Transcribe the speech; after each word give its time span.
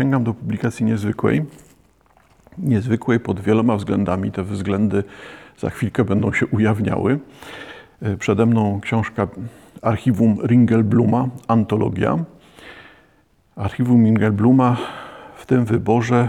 sięgam 0.00 0.24
do 0.24 0.34
publikacji 0.34 0.84
niezwykłej. 0.86 1.44
Niezwykłej 2.58 3.20
pod 3.20 3.40
wieloma 3.40 3.76
względami. 3.76 4.32
Te 4.32 4.42
względy 4.42 5.04
za 5.58 5.70
chwilkę 5.70 6.04
będą 6.04 6.32
się 6.32 6.46
ujawniały. 6.46 7.18
E, 8.02 8.16
przede 8.16 8.46
mną 8.46 8.80
książka 8.80 9.28
Archiwum 9.82 10.38
Ringelbluma, 10.46 11.28
antologia. 11.48 12.18
Archiwum 13.56 14.04
Ringelbluma 14.04 14.76
w 15.36 15.46
tym 15.46 15.64
wyborze 15.64 16.28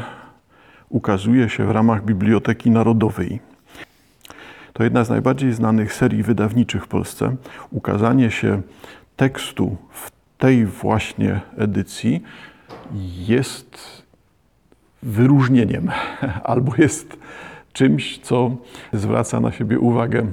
ukazuje 0.89 1.49
się 1.49 1.65
w 1.65 1.71
ramach 1.71 2.05
Biblioteki 2.05 2.71
Narodowej. 2.71 3.39
To 4.73 4.83
jedna 4.83 5.03
z 5.03 5.09
najbardziej 5.09 5.53
znanych 5.53 5.93
serii 5.93 6.23
wydawniczych 6.23 6.83
w 6.83 6.87
Polsce. 6.87 7.35
Ukazanie 7.71 8.31
się 8.31 8.61
tekstu 9.15 9.77
w 9.91 10.11
tej 10.37 10.65
właśnie 10.65 11.41
edycji 11.57 12.23
jest 13.27 14.03
wyróżnieniem 15.03 15.91
albo 16.43 16.71
jest 16.77 17.17
czymś, 17.73 18.19
co 18.19 18.51
zwraca 18.93 19.39
na 19.39 19.51
siebie 19.51 19.79
uwagę 19.79 20.27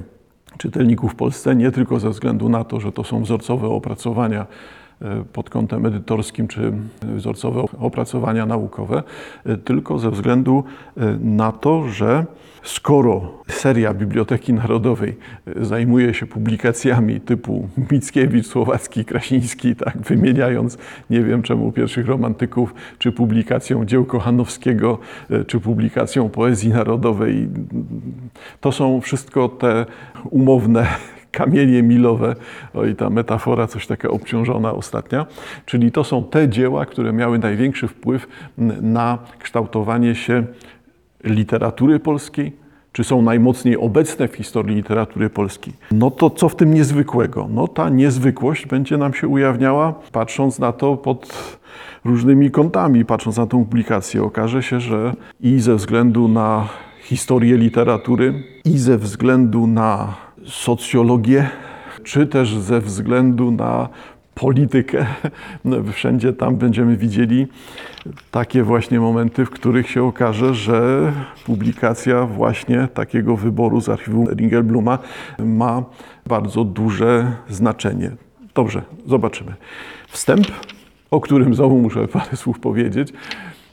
czytelników 0.57 1.11
w 1.11 1.15
Polsce, 1.15 1.55
nie 1.55 1.71
tylko 1.71 1.99
ze 1.99 2.09
względu 2.09 2.49
na 2.49 2.63
to, 2.63 2.79
że 2.79 2.91
to 2.91 3.03
są 3.03 3.23
wzorcowe 3.23 3.67
opracowania 3.67 4.45
pod 5.33 5.49
kątem 5.49 5.85
edytorskim 5.85 6.47
czy 6.47 6.71
wzorcowe 7.01 7.63
opracowania 7.79 8.45
naukowe, 8.45 9.03
e, 9.45 9.57
tylko 9.57 9.99
ze 9.99 10.11
względu 10.11 10.63
e, 10.97 11.17
na 11.21 11.51
to, 11.51 11.87
że 11.87 12.25
skoro 12.63 13.43
seria 13.47 13.93
Biblioteki 13.93 14.53
Narodowej 14.53 15.17
zajmuje 15.61 16.13
się 16.13 16.25
publikacjami 16.25 17.21
typu 17.21 17.69
Mickiewicz, 17.91 18.47
Słowacki, 18.47 19.05
Krasiński, 19.05 19.75
tak 19.75 19.97
wymieniając 19.97 20.77
nie 21.09 21.23
wiem 21.23 21.41
czemu 21.41 21.71
pierwszych 21.71 22.07
romantyków, 22.07 22.73
czy 22.97 23.11
publikacją 23.11 23.85
dzieł 23.85 24.05
Kochanowskiego, 24.05 24.99
czy 25.47 25.59
publikacją 25.59 26.29
poezji 26.29 26.69
narodowej, 26.69 27.49
to 28.61 28.71
są 28.71 29.01
wszystko 29.01 29.49
te 29.49 29.85
umowne 30.29 30.87
kamienie 31.31 31.83
milowe, 31.83 32.35
oj 32.73 32.95
ta 32.95 33.09
metafora 33.09 33.67
coś 33.67 33.87
taka 33.87 34.09
obciążona 34.09 34.73
ostatnia, 34.73 35.25
czyli 35.65 35.91
to 35.91 36.03
są 36.03 36.23
te 36.23 36.49
dzieła, 36.49 36.85
które 36.85 37.13
miały 37.13 37.39
największy 37.39 37.87
wpływ 37.87 38.27
na 38.81 39.17
kształtowanie 39.39 40.15
się 40.15 40.43
literatury 41.23 41.99
polskiej, 41.99 42.55
czy 42.91 43.03
są 43.03 43.21
najmocniej 43.21 43.77
obecne 43.77 44.27
w 44.27 44.35
historii 44.35 44.75
literatury 44.75 45.29
polskiej. 45.29 45.73
No 45.91 46.11
to 46.11 46.29
co 46.29 46.49
w 46.49 46.55
tym 46.55 46.73
niezwykłego? 46.73 47.47
No 47.51 47.67
ta 47.67 47.89
niezwykłość 47.89 48.65
będzie 48.65 48.97
nam 48.97 49.13
się 49.13 49.27
ujawniała, 49.27 49.93
patrząc 50.11 50.59
na 50.59 50.71
to 50.71 50.97
pod 50.97 51.59
różnymi 52.05 52.51
kątami, 52.51 53.05
patrząc 53.05 53.37
na 53.37 53.47
tą 53.47 53.65
publikację. 53.65 54.23
Okaże 54.23 54.63
się, 54.63 54.79
że 54.79 55.13
i 55.39 55.59
ze 55.59 55.75
względu 55.75 56.27
na 56.27 56.67
historię 57.01 57.57
literatury, 57.57 58.43
i 58.65 58.77
ze 58.77 58.97
względu 58.97 59.67
na 59.67 60.13
socjologię, 60.45 61.49
czy 62.03 62.27
też 62.27 62.57
ze 62.57 62.81
względu 62.81 63.51
na 63.51 63.89
politykę. 64.35 65.05
Wszędzie 65.93 66.33
tam 66.33 66.55
będziemy 66.55 66.97
widzieli 66.97 67.47
takie 68.31 68.63
właśnie 68.63 68.99
momenty, 68.99 69.45
w 69.45 69.49
których 69.49 69.89
się 69.89 70.03
okaże, 70.03 70.53
że 70.53 71.11
publikacja 71.45 72.25
właśnie 72.25 72.87
takiego 72.93 73.37
wyboru 73.37 73.81
z 73.81 73.89
archiwum 73.89 74.27
Ringelbluma 74.29 74.99
ma 75.39 75.83
bardzo 76.27 76.63
duże 76.63 77.31
znaczenie. 77.49 78.11
Dobrze, 78.55 78.81
zobaczymy. 79.05 79.53
Wstęp, 80.07 80.47
o 81.11 81.21
którym 81.21 81.55
znowu 81.55 81.77
muszę 81.77 82.07
parę 82.07 82.35
słów 82.37 82.59
powiedzieć. 82.59 83.13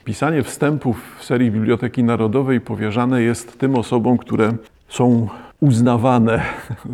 Pisanie 0.03 0.43
wstępów 0.43 1.15
w 1.19 1.23
serii 1.23 1.51
Biblioteki 1.51 2.03
Narodowej 2.03 2.61
powierzane 2.61 3.21
jest 3.21 3.59
tym 3.59 3.75
osobom, 3.75 4.17
które 4.17 4.53
są 4.89 5.27
uznawane 5.59 6.41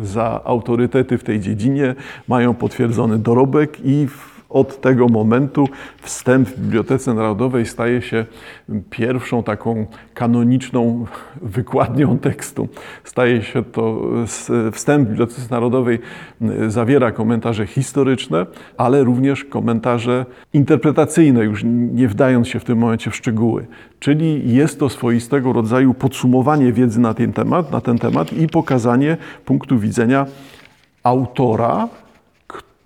za 0.02 0.44
autorytety 0.44 1.18
w 1.18 1.24
tej 1.24 1.40
dziedzinie, 1.40 1.94
mają 2.28 2.54
potwierdzony 2.54 3.18
dorobek 3.18 3.78
i 3.84 4.08
od 4.54 4.80
tego 4.80 5.08
momentu 5.08 5.68
wstęp 6.02 6.48
w 6.48 6.60
Bibliotece 6.60 7.14
Narodowej 7.14 7.66
staje 7.66 8.02
się 8.02 8.26
pierwszą 8.90 9.42
taką 9.42 9.86
kanoniczną 10.14 11.04
wykładnią 11.42 12.18
tekstu. 12.18 12.68
Staje 13.04 13.42
się 13.42 13.62
to, 13.62 14.00
wstęp 14.72 15.06
w 15.06 15.10
Bibliotece 15.10 15.40
Narodowej 15.50 15.98
zawiera 16.68 17.12
komentarze 17.12 17.66
historyczne, 17.66 18.46
ale 18.76 19.04
również 19.04 19.44
komentarze 19.44 20.26
interpretacyjne, 20.52 21.44
już 21.44 21.62
nie 21.94 22.08
wdając 22.08 22.48
się 22.48 22.60
w 22.60 22.64
tym 22.64 22.78
momencie 22.78 23.10
w 23.10 23.16
szczegóły. 23.16 23.66
Czyli 24.00 24.54
jest 24.54 24.80
to 24.80 24.88
swoistego 24.88 25.52
rodzaju 25.52 25.94
podsumowanie 25.94 26.72
wiedzy 26.72 27.00
na 27.00 27.14
ten 27.14 27.32
temat, 27.32 27.72
na 27.72 27.80
ten 27.80 27.98
temat 27.98 28.32
i 28.32 28.46
pokazanie 28.46 29.16
punktu 29.44 29.78
widzenia 29.78 30.26
autora, 31.02 31.88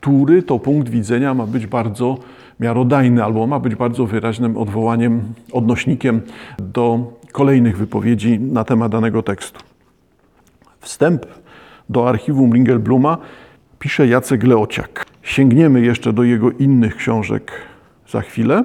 który 0.09 0.43
to 0.43 0.59
punkt 0.59 0.89
widzenia 0.89 1.35
ma 1.35 1.47
być 1.47 1.67
bardzo 1.67 2.19
miarodajny 2.61 3.25
albo 3.25 3.47
ma 3.47 3.61
być 3.61 3.75
bardzo 3.75 4.07
wyraźnym 4.07 4.57
odwołaniem, 4.57 5.21
odnośnikiem 5.53 6.21
do 6.59 7.13
kolejnych 7.33 7.77
wypowiedzi 7.77 8.41
na 8.41 8.65
temat 8.65 8.93
danego 8.93 9.23
tekstu. 9.23 9.61
Wstęp 10.81 11.27
do 11.89 12.09
archiwum 12.09 12.53
Ringelbluma 12.53 13.19
pisze 13.79 14.07
Jacek 14.07 14.45
Leociak. 14.45 15.07
Sięgniemy 15.23 15.81
jeszcze 15.81 16.13
do 16.13 16.23
jego 16.23 16.51
innych 16.51 16.97
książek 16.97 17.53
za 18.09 18.21
chwilę, 18.21 18.65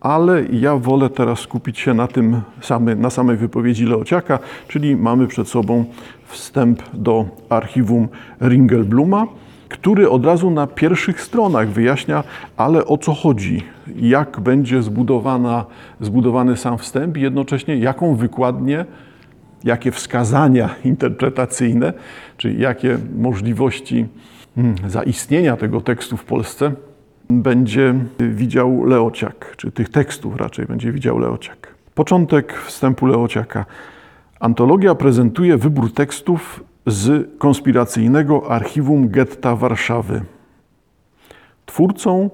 ale 0.00 0.44
ja 0.44 0.76
wolę 0.76 1.10
teraz 1.10 1.38
skupić 1.38 1.78
się 1.78 1.94
na 1.94 2.06
tym 2.06 2.40
samy, 2.60 2.96
na 2.96 3.10
samej 3.10 3.36
wypowiedzi 3.36 3.84
Leociaka, 3.84 4.38
czyli 4.68 4.96
mamy 4.96 5.26
przed 5.26 5.48
sobą 5.48 5.84
wstęp 6.26 6.82
do 6.94 7.24
archiwum 7.48 8.08
Ringelbluma 8.40 9.26
który 9.68 10.10
od 10.10 10.24
razu 10.24 10.50
na 10.50 10.66
pierwszych 10.66 11.20
stronach 11.20 11.68
wyjaśnia, 11.68 12.24
ale 12.56 12.86
o 12.86 12.98
co 12.98 13.14
chodzi, 13.14 13.62
jak 13.96 14.40
będzie 14.40 14.82
zbudowana, 14.82 15.64
zbudowany 16.00 16.56
sam 16.56 16.78
wstęp 16.78 17.16
i 17.16 17.20
jednocześnie 17.20 17.76
jaką 17.76 18.14
wykładnię, 18.14 18.84
jakie 19.64 19.92
wskazania 19.92 20.74
interpretacyjne, 20.84 21.92
czy 22.36 22.52
jakie 22.52 22.98
możliwości 23.18 24.06
hmm, 24.54 24.76
zaistnienia 24.86 25.56
tego 25.56 25.80
tekstu 25.80 26.16
w 26.16 26.24
Polsce 26.24 26.72
będzie 27.30 27.94
widział 28.18 28.84
Leociak, 28.84 29.54
czy 29.56 29.72
tych 29.72 29.88
tekstów 29.88 30.36
raczej 30.36 30.66
będzie 30.66 30.92
widział 30.92 31.18
Leociak. 31.18 31.74
Początek 31.94 32.52
wstępu 32.52 33.06
Leociaka. 33.06 33.64
Antologia 34.40 34.94
prezentuje 34.94 35.56
wybór 35.56 35.92
tekstów 35.92 36.64
z 36.86 37.30
konspiracyjnego 37.38 38.50
archiwum 38.50 39.08
getta 39.08 39.56
Warszawy. 39.56 40.22
Twórcą 41.66 42.30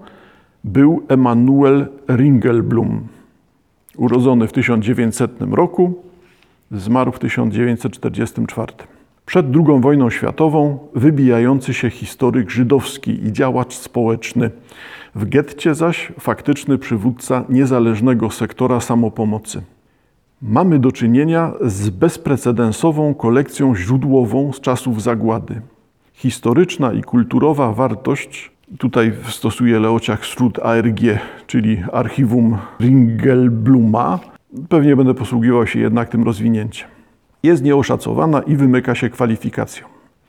był 0.64 1.02
Emanuel 1.08 1.86
Ringelblum, 2.08 3.08
urodzony 3.96 4.48
w 4.48 4.52
1900 4.52 5.30
roku, 5.50 6.02
zmarł 6.70 7.12
w 7.12 7.18
1944. 7.18 8.72
Przed 9.26 9.46
II 9.46 9.80
wojną 9.80 10.10
światową 10.10 10.78
wybijający 10.94 11.74
się 11.74 11.90
historyk 11.90 12.50
żydowski 12.50 13.24
i 13.24 13.32
działacz 13.32 13.74
społeczny, 13.74 14.50
w 15.14 15.28
getcie 15.28 15.74
zaś 15.74 16.12
faktyczny 16.20 16.78
przywódca 16.78 17.44
niezależnego 17.48 18.30
sektora 18.30 18.80
samopomocy. 18.80 19.62
Mamy 20.42 20.78
do 20.78 20.92
czynienia 20.92 21.52
z 21.60 21.90
bezprecedensową 21.90 23.14
kolekcją 23.14 23.76
źródłową 23.76 24.52
z 24.52 24.60
czasów 24.60 25.02
zagłady. 25.02 25.60
Historyczna 26.12 26.92
i 26.92 27.02
kulturowa 27.02 27.72
wartość, 27.72 28.50
tutaj 28.78 29.12
stosuje 29.28 29.78
Leociach 29.78 30.26
skrót 30.26 30.58
ARG, 30.58 31.00
czyli 31.46 31.82
Archiwum 31.92 32.58
Ringelbluma, 32.80 34.20
pewnie 34.68 34.96
będę 34.96 35.14
posługiwał 35.14 35.66
się 35.66 35.80
jednak 35.80 36.08
tym 36.08 36.24
rozwinięciem, 36.24 36.88
jest 37.42 37.62
nieoszacowana 37.62 38.40
i 38.42 38.56
wymyka 38.56 38.94
się 38.94 39.10
kwalifikacją. 39.10 39.86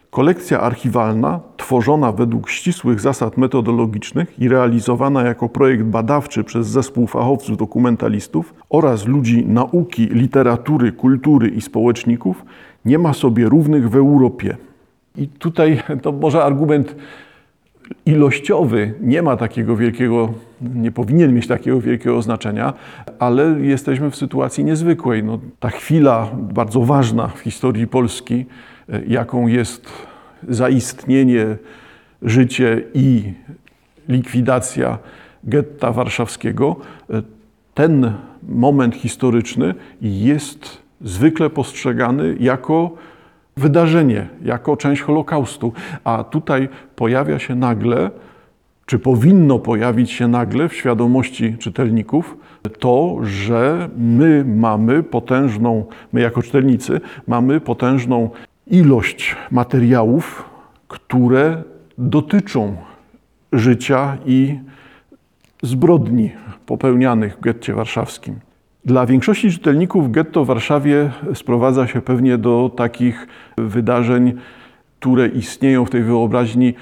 Kolekcja 0.10 0.60
archiwalna, 0.60 1.40
tworzona 1.64 2.12
według 2.12 2.50
ścisłych 2.50 3.00
zasad 3.00 3.38
metodologicznych 3.38 4.40
i 4.40 4.50
realizowana 4.50 5.24
jako 5.24 5.50
projekt 5.50 5.84
badawczy 5.84 6.44
przez 6.44 6.68
zespół 6.68 7.08
fachowców 7.08 7.58
dokumentalistów 7.58 8.54
oraz 8.70 9.06
ludzi 9.06 9.46
nauki, 9.46 10.06
literatury, 10.06 10.92
kultury 10.92 11.50
i 11.50 11.62
społeczników, 11.62 12.46
nie 12.86 13.00
ma 13.00 13.14
sobie 13.14 13.50
równych 13.50 13.90
w 13.90 13.96
Europie. 13.96 14.58
I 15.18 15.28
tutaj 15.28 15.80
to 16.04 16.12
może 16.12 16.44
argument 16.44 16.96
ilościowy 18.06 18.94
nie 19.02 19.22
ma 19.22 19.38
takiego 19.38 19.76
wielkiego, 19.76 20.30
nie 20.62 20.92
powinien 20.92 21.34
mieć 21.34 21.48
takiego 21.48 21.82
wielkiego 21.82 22.22
znaczenia, 22.22 22.74
ale 23.20 23.56
jesteśmy 23.60 24.12
w 24.12 24.16
sytuacji 24.16 24.64
niezwykłej. 24.64 25.24
No, 25.24 25.40
ta 25.60 25.70
chwila 25.70 26.30
bardzo 26.36 26.82
ważna 26.82 27.28
w 27.28 27.40
historii 27.40 27.88
Polski, 27.88 28.46
E, 28.90 29.02
jaką 29.08 29.48
jest 29.48 29.90
zaistnienie, 30.50 31.58
życie 32.22 32.82
i 32.94 33.34
likwidacja 34.10 34.98
getta 35.44 35.92
warszawskiego, 35.92 36.76
e, 37.10 37.22
ten 37.74 38.14
moment 38.50 38.96
historyczny 38.96 39.74
jest 40.02 40.78
zwykle 41.02 41.50
postrzegany 41.50 42.36
jako 42.40 42.92
wydarzenie, 43.58 44.28
jako 44.46 44.78
część 44.78 45.02
Holokaustu. 45.02 45.74
A 46.04 46.24
tutaj 46.24 46.70
pojawia 46.96 47.40
się 47.40 47.56
nagle, 47.56 48.12
czy 48.86 49.00
powinno 49.00 49.60
pojawić 49.60 50.12
się 50.12 50.28
nagle 50.28 50.70
w 50.70 50.74
świadomości 50.74 51.58
czytelników, 51.58 52.38
to, 52.80 53.18
że 53.24 53.90
my 53.98 54.46
mamy 54.46 55.04
potężną, 55.04 55.86
my 56.14 56.22
jako 56.22 56.42
czytelnicy, 56.42 57.02
mamy 57.28 57.62
potężną 57.62 58.30
ilość 58.68 59.36
materiałów, 59.52 60.50
które 60.88 61.64
dotyczą 61.98 62.76
życia 63.54 64.18
i 64.26 64.60
zbrodni 65.64 66.32
popełnianych 66.66 67.38
w 67.38 67.40
getcie 67.42 67.74
warszawskim. 67.74 68.40
Dla 68.86 69.06
większości 69.06 69.52
czytelników 69.52 70.12
getto 70.12 70.44
w 70.44 70.48
Warszawie 70.48 71.12
sprowadza 71.34 71.88
się 71.88 72.02
pewnie 72.02 72.38
do 72.38 72.72
takich 72.76 73.28
wydarzeń, 73.58 74.34
które 75.00 75.28
istnieją 75.28 75.86
w 75.86 75.90
tej 75.90 76.04
wyobraźni 76.04 76.74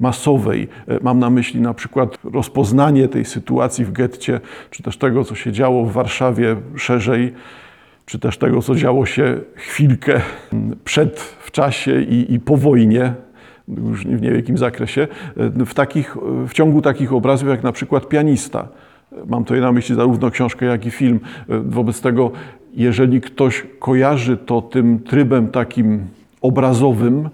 masowej. 0.00 0.68
Mam 1.02 1.18
na 1.18 1.30
myśli 1.30 1.60
na 1.60 1.74
przykład 1.74 2.18
rozpoznanie 2.24 3.08
tej 3.08 3.24
sytuacji 3.24 3.84
w 3.84 3.92
getcie, 3.92 4.40
czy 4.70 4.82
też 4.82 4.96
tego, 4.96 5.24
co 5.24 5.34
się 5.34 5.52
działo 5.52 5.84
w 5.84 5.92
Warszawie 5.92 6.56
szerzej, 6.76 7.32
czy 8.12 8.18
też 8.18 8.38
tego, 8.38 8.62
co 8.62 8.74
działo 8.74 9.06
się 9.06 9.40
chwilkę 9.54 10.20
przed, 10.84 11.20
w 11.20 11.50
czasie 11.50 12.00
i, 12.00 12.34
i 12.34 12.40
po 12.40 12.56
wojnie, 12.56 13.14
już 13.68 14.04
w 14.06 14.22
niewielkim 14.22 14.58
zakresie, 14.58 15.08
w, 15.66 15.74
takich, 15.74 16.16
w 16.48 16.52
ciągu 16.52 16.82
takich 16.82 17.12
obrazów 17.12 17.48
jak 17.48 17.62
na 17.62 17.72
przykład 17.72 18.08
pianista. 18.08 18.68
Mam 19.26 19.44
tutaj 19.44 19.60
na 19.60 19.72
myśli 19.72 19.94
zarówno 19.94 20.30
książkę, 20.30 20.66
jak 20.66 20.86
i 20.86 20.90
film. 20.90 21.20
Wobec 21.48 22.00
tego, 22.00 22.30
jeżeli 22.74 23.20
ktoś 23.20 23.66
kojarzy 23.78 24.36
to 24.36 24.62
tym 24.62 24.98
trybem 24.98 25.48
takim 25.48 26.06
obrazowym, 26.42 27.28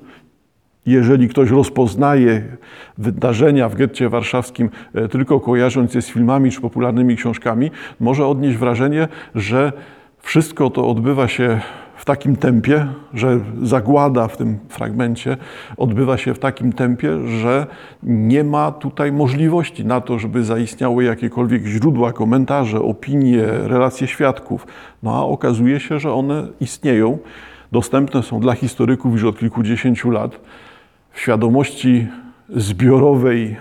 jeżeli 0.87 1.29
ktoś 1.29 1.51
rozpoznaje 1.51 2.43
wydarzenia 2.99 3.69
w 3.69 3.75
getcie 3.75 4.09
warszawskim 4.09 4.71
e, 4.95 5.09
tylko 5.09 5.41
kojarząc 5.41 5.95
je 5.95 6.03
z 6.03 6.09
filmami 6.09 6.51
czy 6.51 6.61
popularnymi 6.61 7.17
książkami, 7.17 7.71
może 8.01 8.27
odnieść 8.27 8.57
wrażenie, 8.57 9.09
że 9.35 9.73
wszystko 10.29 10.71
to 10.71 10.89
odbywa 10.89 11.29
się 11.29 11.61
w 11.97 12.05
takim 12.05 12.37
tempie, 12.37 12.87
że 13.15 13.41
zagłada 13.63 14.29
w 14.29 14.37
tym 14.37 14.59
fragmencie 14.69 15.37
odbywa 15.77 16.17
się 16.17 16.35
w 16.35 16.39
takim 16.39 16.73
tempie, 16.73 17.29
że 17.29 17.67
nie 18.03 18.45
ma 18.45 18.73
tutaj 18.73 19.13
możliwości 19.13 19.85
na 19.85 20.01
to, 20.01 20.19
żeby 20.19 20.45
zaistniały 20.45 21.05
jakiekolwiek 21.05 21.67
źródła, 21.67 22.13
komentarze, 22.13 22.83
opinie, 22.83 23.43
relacje 23.47 24.07
świadków. 24.07 24.67
No 25.03 25.17
a 25.17 25.23
okazuje 25.23 25.81
się, 25.81 25.99
że 25.99 26.13
one 26.13 26.47
istnieją, 26.61 27.19
dostępne 27.73 28.23
są 28.23 28.41
dla 28.41 28.53
historyków 28.53 29.13
już 29.13 29.25
od 29.25 29.39
kilkudziesięciu 29.39 30.11
lat. 30.11 30.41
W 31.11 31.21
świadomości 31.21 32.07
zbiorowej 32.49 33.57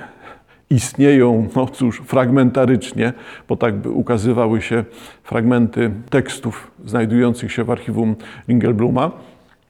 istnieją, 0.69 1.47
no 1.55 1.65
cóż, 1.65 2.01
fragmentarycznie, 2.05 3.13
bo 3.49 3.55
tak 3.55 3.75
by 3.75 3.89
ukazywały 3.89 4.61
się 4.61 4.83
fragmenty 5.23 5.91
tekstów 6.09 6.71
znajdujących 6.85 7.51
się 7.51 7.63
w 7.63 7.71
archiwum 7.71 8.15
Ringelbluma. 8.47 9.11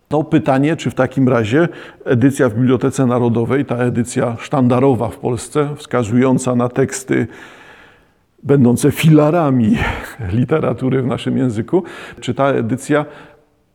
To 0.07 0.23
pytanie, 0.23 0.75
czy 0.75 0.89
w 0.89 0.95
takim 0.95 1.29
razie 1.29 1.67
edycja 2.05 2.49
w 2.49 2.53
Bibliotece 2.53 3.05
Narodowej, 3.05 3.65
ta 3.65 3.75
edycja 3.75 4.35
sztandarowa 4.39 5.09
w 5.09 5.17
Polsce, 5.17 5.69
wskazująca 5.75 6.55
na 6.55 6.69
teksty 6.69 7.27
będące 8.43 8.91
filarami 8.91 9.77
literatury 10.39 11.01
w 11.01 11.07
naszym 11.07 11.37
języku, 11.37 11.83
czy 12.19 12.33
ta 12.33 12.47
edycja 12.47 13.05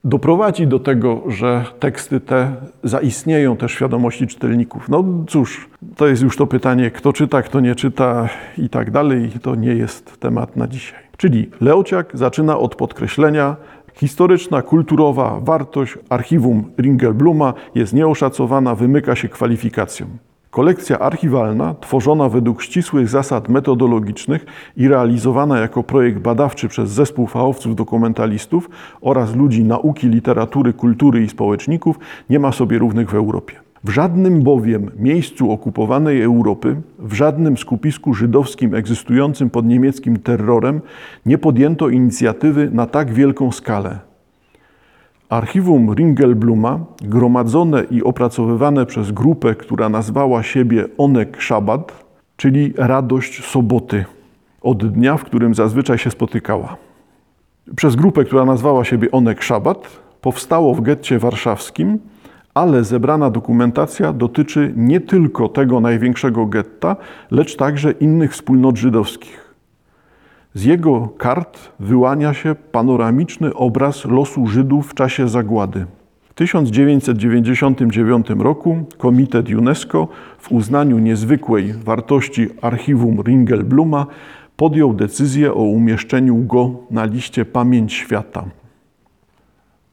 doprowadzi 0.05 0.67
do 0.67 0.79
tego, 0.79 1.23
że 1.29 1.65
teksty 1.81 2.21
te 2.21 2.57
zaistnieją 2.85 3.57
też 3.57 3.73
w 3.73 3.77
świadomości 3.77 4.27
czytelników. 4.27 4.89
No 4.89 5.05
cóż, 5.29 5.69
to 5.97 6.07
jest 6.07 6.23
już 6.23 6.37
to 6.37 6.47
pytanie, 6.47 6.91
kto 6.91 7.13
czyta, 7.13 7.43
kto 7.43 7.61
nie 7.61 7.75
czyta 7.75 8.29
i 8.59 8.69
tak 8.69 8.91
dalej. 8.91 9.31
To 9.43 9.55
nie 9.55 9.75
jest 9.75 10.21
temat 10.21 10.57
na 10.57 10.69
dzisiaj. 10.69 11.01
Czyli 11.17 11.51
Leociak 11.61 12.11
zaczyna 12.15 12.59
od 12.59 12.75
podkreślenia, 12.75 13.57
Historyczna, 13.95 14.63
kulturowa 14.63 15.41
wartość 15.41 15.99
archiwum 16.09 16.65
Ringelbluma 16.79 17.55
jest 17.75 17.93
nieoszacowana, 17.93 18.75
wymyka 18.75 19.17
się 19.17 19.29
kwalifikacjom. 19.29 20.09
Kolekcja 20.53 20.99
archiwalna, 20.99 21.75
tworzona 21.81 22.29
według 22.29 22.63
ścisłych 22.63 23.09
zasad 23.09 23.49
metodologicznych 23.49 24.47
i 24.77 24.89
realizowana 24.89 25.59
jako 25.59 25.83
projekt 25.83 26.19
badawczy 26.19 26.69
przez 26.69 26.91
zespół 26.91 27.27
fachowców 27.27 27.77
dokumentalistów 27.77 28.71
oraz 29.01 29.37
ludzi 29.37 29.65
nauki, 29.65 30.09
literatury, 30.09 30.73
kultury 30.73 31.25
i 31.25 31.29
społeczników, 31.29 31.99
nie 32.31 32.39
ma 32.39 32.53
sobie 32.53 32.79
równych 32.79 33.11
w 33.11 33.15
Europie. 33.15 33.55
W 33.85 33.91
żadnym 33.91 34.43
bowiem 34.43 34.91
miejscu 34.99 35.53
okupowanej 35.53 36.23
Europy, 36.23 36.77
w 36.99 37.13
żadnym 37.13 37.59
skupisku 37.59 38.15
żydowskim 38.15 38.75
egzystującym 38.75 39.51
pod 39.51 39.67
niemieckim 39.67 40.19
terrorem 40.19 40.81
nie 41.27 41.39
podjęto 41.39 41.89
inicjatywy 41.89 42.71
na 42.73 42.87
tak 42.87 43.13
wielką 43.13 43.53
skalę. 43.53 44.12
Archiwum 45.33 45.95
Ringelbluma, 45.95 46.79
gromadzone 47.03 47.85
i 47.91 48.03
opracowywane 48.03 48.87
przez 48.87 49.13
grupę, 49.13 49.55
która 49.55 49.89
nazwała 49.89 50.43
siebie 50.43 50.85
Onek 50.99 51.41
Szabat, 51.41 52.05
czyli 52.37 52.73
radość 52.77 53.45
soboty, 53.45 54.05
od 54.63 54.87
dnia, 54.87 55.17
w 55.17 55.25
którym 55.25 55.55
zazwyczaj 55.55 55.99
się 55.99 56.11
spotykała. 56.11 56.77
Przez 57.77 57.97
grupę, 57.97 58.25
która 58.25 58.45
nazwała 58.45 58.85
siebie 58.85 59.11
Onek 59.11 59.43
Szabat, 59.43 59.89
powstało 60.21 60.75
w 60.75 60.81
getcie 60.81 61.19
warszawskim, 61.19 61.99
ale 62.55 62.85
zebrana 62.85 63.31
dokumentacja 63.31 64.13
dotyczy 64.13 64.73
nie 64.77 65.01
tylko 65.01 65.49
tego 65.49 65.81
największego 65.81 66.47
getta, 66.47 66.97
lecz 67.31 67.57
także 67.57 67.91
innych 67.93 68.33
wspólnot 68.33 68.77
żydowskich. 68.77 69.42
Z 70.55 70.65
jego 70.65 71.09
kart 71.09 71.59
wyłania 71.81 72.35
się 72.35 72.55
panoramiczny 72.55 73.55
obraz 73.55 74.05
losu 74.05 74.47
Żydów 74.47 74.91
w 74.91 74.95
czasie 74.95 75.29
zagłady. 75.29 75.87
W 76.23 76.35
1999 76.35 78.27
roku 78.39 78.85
Komitet 78.99 79.49
UNESCO 79.49 80.09
w 80.39 80.53
uznaniu 80.53 80.99
niezwykłej 80.99 81.73
wartości 81.73 82.49
archiwum 82.63 83.23
Ringelbluma 83.23 84.07
podjął 84.57 84.95
decyzję 84.95 85.53
o 85.53 85.63
umieszczeniu 85.63 86.37
go 86.37 86.71
na 86.91 87.05
liście 87.05 87.45
Pamięć 87.45 87.93
Świata. 87.93 88.45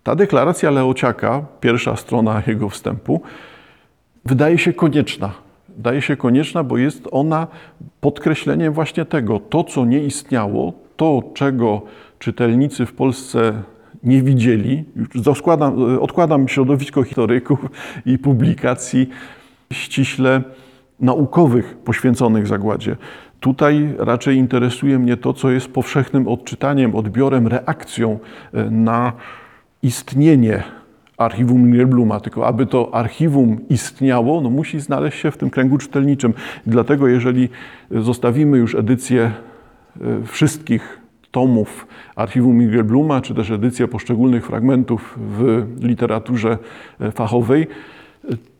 Ta 0.03 0.15
deklaracja 0.15 0.71
Leociaka, 0.71 1.45
pierwsza 1.61 1.95
strona 1.95 2.43
jego 2.47 2.69
wstępu, 2.69 3.21
wydaje 4.25 4.57
się 4.57 4.73
konieczna 4.73 5.31
daje 5.79 6.01
się 6.01 6.17
konieczna, 6.17 6.63
bo 6.63 6.77
jest 6.77 7.07
ona 7.11 7.47
podkreśleniem 8.01 8.73
właśnie 8.73 9.05
tego, 9.05 9.39
to 9.39 9.63
co 9.63 9.85
nie 9.85 10.03
istniało, 10.03 10.73
to 10.97 11.23
czego 11.33 11.81
czytelnicy 12.19 12.85
w 12.85 12.93
Polsce 12.93 13.53
nie 14.03 14.23
widzieli. 14.23 14.83
Składam, 15.35 15.99
odkładam 16.01 16.47
środowisko 16.47 17.03
historyków 17.03 17.59
i 18.05 18.17
publikacji 18.17 19.09
ściśle 19.73 20.41
naukowych 20.99 21.77
poświęconych 21.77 22.47
zagładzie. 22.47 22.95
Tutaj 23.39 23.95
raczej 23.97 24.37
interesuje 24.37 24.99
mnie 24.99 25.17
to, 25.17 25.33
co 25.33 25.51
jest 25.51 25.67
powszechnym 25.67 26.27
odczytaniem, 26.27 26.95
odbiorem, 26.95 27.47
reakcją 27.47 28.19
e, 28.53 28.63
na 28.69 29.13
istnienie 29.83 30.63
archiwum 31.19 31.73
Nierbluma, 31.73 32.19
tylko 32.19 32.47
aby 32.47 32.65
to 32.65 32.95
archiwum 32.95 33.57
istniało, 33.69 34.41
no 34.41 34.49
musi 34.49 34.79
znaleźć 34.79 35.19
się 35.19 35.31
w 35.31 35.37
tym 35.37 35.49
kręgu 35.49 35.77
czytelniczym. 35.77 36.33
Dlatego 36.67 37.07
jeżeli 37.07 37.49
zostawimy 37.91 38.57
już 38.57 38.75
edycję 38.75 39.31
e, 40.01 40.25
wszystkich 40.25 40.99
tomów 41.31 41.87
archiwum 42.15 42.59
Nierbluma, 42.59 43.21
czy 43.21 43.35
też 43.35 43.51
edycję 43.51 43.87
poszczególnych 43.87 44.45
fragmentów 44.45 45.19
w 45.19 45.65
literaturze 45.81 46.57
e, 46.99 47.11
fachowej, 47.11 47.67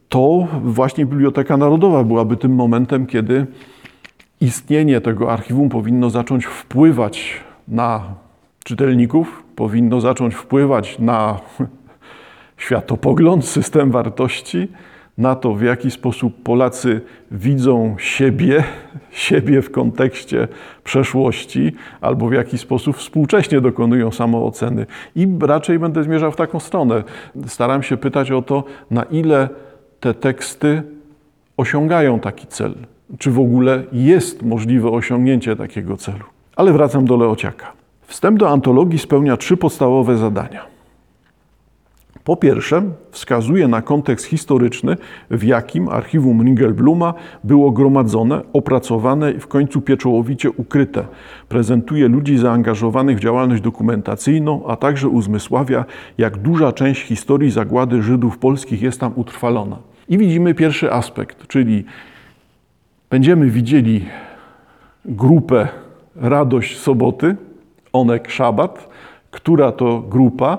to 0.09 0.47
właśnie 0.63 1.05
Biblioteka 1.05 1.57
Narodowa 1.57 2.03
byłaby 2.03 2.37
tym 2.37 2.55
momentem, 2.55 3.05
kiedy 3.05 3.45
istnienie 4.41 5.01
tego 5.01 5.31
archiwum 5.31 5.69
powinno 5.69 6.09
zacząć 6.09 6.45
wpływać 6.45 7.41
na 7.67 8.01
czytelników, 8.63 9.43
powinno 9.55 10.01
zacząć 10.01 10.35
wpływać 10.35 10.99
na 10.99 11.39
światopogląd, 12.59 13.45
system 13.45 13.91
wartości, 13.91 14.67
na 15.17 15.35
to, 15.35 15.53
w 15.53 15.61
jaki 15.61 15.91
sposób 15.91 16.43
Polacy 16.43 17.01
widzą 17.31 17.95
siebie, 17.99 18.63
siebie 19.11 19.61
w 19.61 19.71
kontekście 19.71 20.47
przeszłości, 20.83 21.71
albo 22.01 22.27
w 22.27 22.33
jaki 22.33 22.57
sposób 22.57 22.97
współcześnie 22.97 23.61
dokonują 23.61 24.11
samooceny. 24.11 24.85
I 25.15 25.27
raczej 25.41 25.79
będę 25.79 26.03
zmierzał 26.03 26.31
w 26.31 26.35
taką 26.35 26.59
stronę. 26.59 27.03
Staram 27.47 27.83
się 27.83 27.97
pytać 27.97 28.31
o 28.31 28.41
to, 28.41 28.63
na 28.91 29.03
ile 29.03 29.49
te 29.99 30.13
teksty 30.13 30.83
osiągają 31.57 32.19
taki 32.19 32.47
cel. 32.47 32.73
Czy 33.17 33.31
w 33.31 33.39
ogóle 33.39 33.83
jest 33.91 34.43
możliwe 34.43 34.89
osiągnięcie 34.89 35.55
takiego 35.55 35.97
celu? 35.97 36.23
Ale 36.55 36.73
wracam 36.73 37.05
do 37.05 37.17
Leociaka. 37.17 37.71
Wstęp 38.01 38.39
do 38.39 38.49
antologii 38.49 38.99
spełnia 38.99 39.37
trzy 39.37 39.57
podstawowe 39.57 40.17
zadania. 40.17 40.78
Po 42.23 42.35
pierwsze, 42.37 42.83
wskazuje 43.11 43.67
na 43.67 43.81
kontekst 43.81 44.25
historyczny, 44.25 44.97
w 45.31 45.43
jakim 45.43 45.89
archiwum 45.89 46.43
Ringelbluma 46.43 47.13
było 47.43 47.71
gromadzone, 47.71 48.41
opracowane 48.53 49.31
i 49.31 49.39
w 49.39 49.47
końcu 49.47 49.81
pieczołowicie 49.81 50.51
ukryte. 50.51 51.05
Prezentuje 51.49 52.07
ludzi 52.07 52.37
zaangażowanych 52.37 53.17
w 53.17 53.19
działalność 53.19 53.61
dokumentacyjną, 53.61 54.67
a 54.67 54.75
także 54.75 55.07
uzmysławia, 55.07 55.85
jak 56.17 56.37
duża 56.37 56.71
część 56.71 57.01
historii 57.01 57.51
zagłady 57.51 58.03
Żydów 58.03 58.37
polskich 58.37 58.81
jest 58.81 58.99
tam 58.99 59.13
utrwalona. 59.15 59.77
I 60.09 60.17
widzimy 60.17 60.53
pierwszy 60.53 60.93
aspekt, 60.93 61.47
czyli 61.47 61.85
będziemy 63.09 63.49
widzieli 63.49 64.05
grupę 65.05 65.67
Radość 66.15 66.77
Soboty, 66.79 67.35
Onek 67.93 68.31
Szabat, 68.31 68.89
która 69.31 69.71
to 69.71 69.99
grupa 69.99 70.57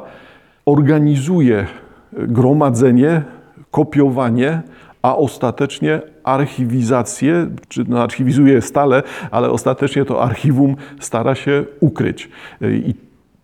organizuje 0.71 1.67
gromadzenie, 2.13 3.23
kopiowanie, 3.71 4.63
a 5.03 5.17
ostatecznie 5.17 6.01
archiwizację, 6.25 7.47
czy 7.69 7.85
no, 7.89 8.03
archiwizuje 8.03 8.63
stale, 8.63 9.03
ale 9.31 9.51
ostatecznie 9.51 10.05
to 10.05 10.23
archiwum 10.23 10.77
stara 11.01 11.35
się 11.35 11.65
ukryć. 11.81 12.29
I 12.61 12.95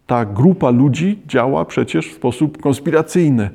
ta 0.07 0.25
grupa 0.25 0.71
ludzi 0.71 1.19
działa 1.27 1.65
przecież 1.65 2.09
w 2.09 2.15
sposób 2.15 2.63
konspiracyjny 2.63 3.51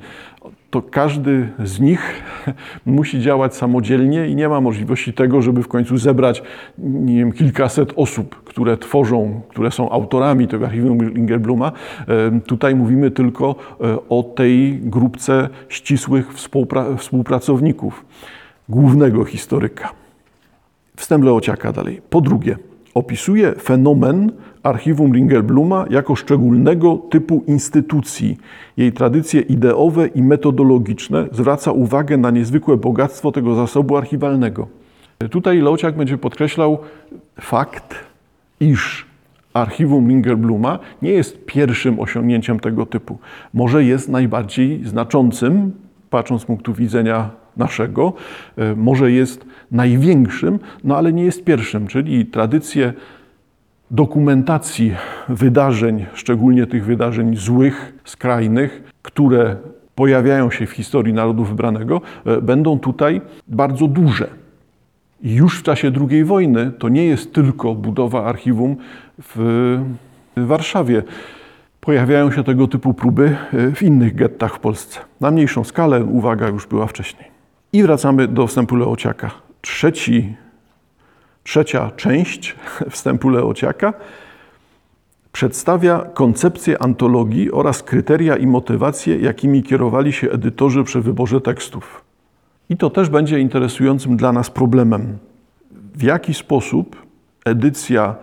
to 0.72 0.82
każdy 0.82 1.48
z 1.64 1.80
nich 1.80 2.22
musi 2.86 3.20
działać 3.20 3.56
samodzielnie 3.56 4.26
i 4.28 4.36
nie 4.36 4.48
ma 4.48 4.60
możliwości 4.60 5.12
tego, 5.12 5.42
żeby 5.42 5.62
w 5.62 5.68
końcu 5.68 5.98
zebrać 5.98 6.42
nie 6.78 7.16
wiem, 7.16 7.32
kilkaset 7.32 7.92
osób, 7.96 8.42
które 8.44 8.76
tworzą, 8.76 9.40
które 9.48 9.70
są 9.70 9.90
autorami 9.90 10.48
tego 10.48 10.66
archiwum 10.66 11.16
Ingelbluma. 11.16 11.72
Tutaj 12.46 12.74
mówimy 12.74 13.10
tylko 13.10 13.54
e, 13.80 14.08
o 14.08 14.22
tej 14.22 14.78
grupce 14.78 15.48
ścisłych 15.68 16.34
współpra 16.34 16.96
współpracowników 16.96 18.04
głównego 18.68 19.24
historyka. 19.24 19.92
Wstęp 20.96 21.24
Leociaka 21.24 21.72
dalej. 21.72 22.00
Po 22.10 22.20
drugie, 22.20 22.56
opisuje 22.94 23.52
fenomen 23.52 24.32
archiwum 24.62 25.12
Ringelbluma 25.12 25.84
jako 25.90 26.16
szczególnego 26.16 26.96
typu 27.10 27.44
instytucji. 27.46 28.38
Jej 28.76 28.92
tradycje 28.92 29.40
ideowe 29.40 30.06
i 30.06 30.22
metodologiczne 30.22 31.26
zwraca 31.32 31.72
uwagę 31.72 32.16
na 32.16 32.30
niezwykłe 32.30 32.76
bogactwo 32.76 33.32
tego 33.32 33.54
zasobu 33.54 33.96
archiwalnego. 33.96 34.68
Tutaj 35.30 35.60
Leociak 35.60 35.96
będzie 35.96 36.18
podkreślał 36.18 36.78
fakt, 37.40 37.94
iż 38.60 39.06
archiwum 39.54 40.08
Ringelbluma 40.08 40.78
nie 41.02 41.10
jest 41.10 41.44
pierwszym 41.46 42.00
osiągnięciem 42.00 42.60
tego 42.60 42.86
typu. 42.86 43.18
Może 43.54 43.84
jest 43.84 44.08
najbardziej 44.08 44.84
znaczącym, 44.84 45.72
patrząc 46.10 46.42
z 46.42 46.44
punktu 46.44 46.74
widzenia 46.74 47.30
naszego, 47.56 48.12
e, 48.56 48.74
może 48.74 49.12
jest 49.12 49.46
największym, 49.72 50.58
no 50.84 50.96
ale 50.96 51.12
nie 51.12 51.24
jest 51.24 51.44
pierwszym, 51.44 51.86
czyli 51.86 52.26
tradycje 52.26 52.92
dokumentacji 53.90 54.94
wydarzeń, 55.28 56.06
szczególnie 56.14 56.66
tych 56.66 56.84
wydarzeń 56.84 57.36
złych, 57.36 57.92
skrajnych, 58.04 58.92
które 59.02 59.56
pojawiają 59.94 60.50
się 60.50 60.66
w 60.66 60.70
historii 60.70 61.12
narodu 61.14 61.44
wybranego, 61.44 62.00
e, 62.26 62.40
będą 62.40 62.78
tutaj 62.78 63.20
bardzo 63.48 63.88
duże. 63.88 64.28
Już 65.22 65.58
w 65.58 65.62
czasie 65.62 65.92
II 66.10 66.24
wojny 66.24 66.72
to 66.78 66.88
nie 66.88 67.06
jest 67.06 67.32
tylko 67.32 67.74
budowa 67.74 68.24
archiwum 68.24 68.76
w 69.18 69.78
Warszawie. 70.36 71.02
Pojawiają 71.80 72.30
się 72.30 72.44
tego 72.44 72.68
typu 72.68 72.94
próby 72.94 73.36
e, 73.52 73.70
w 73.70 73.82
innych 73.82 74.14
gettach 74.14 74.54
w 74.54 74.58
Polsce. 74.58 75.00
Na 75.20 75.30
mniejszą 75.30 75.64
skalę 75.64 76.04
uwaga 76.04 76.48
już 76.48 76.66
była 76.66 76.86
wcześniej. 76.86 77.28
I 77.72 77.82
wracamy 77.82 78.28
do 78.28 78.46
wstępu 78.46 78.76
Leociaka. 78.76 79.51
Trzeci 79.62 80.36
Trzecia 81.44 81.90
część 81.96 82.56
wstępu 82.90 83.28
Leociaka 83.28 83.92
przedstawia 85.32 85.98
koncepcję 86.14 86.82
antologii 86.82 87.52
oraz 87.52 87.82
kryteria 87.82 88.36
i 88.36 88.46
motywacje, 88.46 89.18
jakimi 89.18 89.62
kierowali 89.62 90.12
się 90.12 90.30
edytorzy 90.30 90.84
przy 90.84 91.00
wyborze 91.00 91.40
tekstów. 91.40 92.04
I 92.70 92.76
to 92.76 92.90
też 92.90 93.08
będzie 93.08 93.40
interesującym 93.40 94.16
dla 94.16 94.32
nas 94.32 94.50
problemem. 94.50 95.18
W 95.94 96.02
jaki 96.02 96.34
sposób 96.34 97.06
edycja 97.44 98.14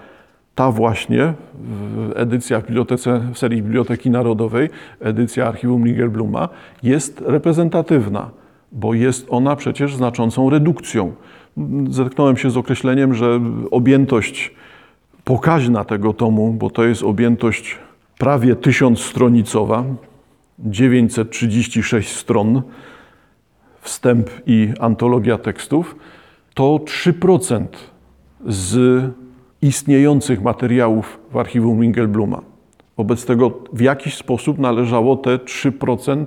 ta 0.55 0.71
właśnie, 0.71 1.33
edycja 2.15 2.59
w 2.59 2.65
bibliotece, 2.65 3.21
w 3.33 3.37
serii 3.37 3.61
Biblioteki 3.61 4.09
Narodowej, 4.09 4.69
edycja 4.99 5.47
Archiwum 5.47 5.85
Nigerbluma, 5.85 6.49
jest 6.83 7.23
reprezentatywna, 7.25 8.29
bo 8.71 8.93
jest 8.93 9.27
ona 9.29 9.55
przecież 9.55 9.95
znaczącą 9.95 10.49
redukcją 10.49 11.13
zetknąłem 11.89 12.37
się 12.37 12.49
z 12.49 12.57
określeniem, 12.57 13.13
że 13.13 13.39
objętość 13.71 14.55
pokaźna 15.23 15.85
tego 15.85 16.13
tomu, 16.13 16.53
bo 16.53 16.69
to 16.69 16.83
jest 16.83 17.03
objętość 17.03 17.77
prawie 18.17 18.55
tysiącstronicowa, 18.55 19.83
936 20.59 22.09
stron, 22.09 22.61
wstęp 23.81 24.29
i 24.45 24.73
antologia 24.79 25.37
tekstów, 25.37 25.95
to 26.53 26.63
3% 26.63 27.65
z 28.47 29.03
istniejących 29.61 30.41
materiałów 30.41 31.19
w 31.31 31.37
archiwum 31.37 31.81
Ringelbluma. 31.81 32.41
Wobec 32.97 33.25
tego 33.25 33.51
w 33.73 33.81
jakiś 33.81 34.15
sposób 34.17 34.59
należało 34.59 35.17
te 35.17 35.37
3% 35.37 36.25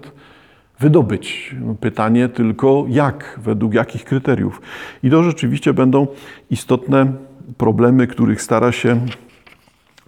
wydobyć. 0.81 1.55
Pytanie 1.81 2.29
tylko 2.29 2.85
jak, 2.88 3.41
według 3.43 3.75
jakich 3.75 4.05
kryteriów. 4.05 4.62
I 5.02 5.11
to 5.11 5.23
rzeczywiście 5.23 5.75
będą 5.75 6.07
istotne 6.50 7.12
problemy, 7.57 8.07
których 8.07 8.43
stara 8.43 8.73
się 8.73 9.00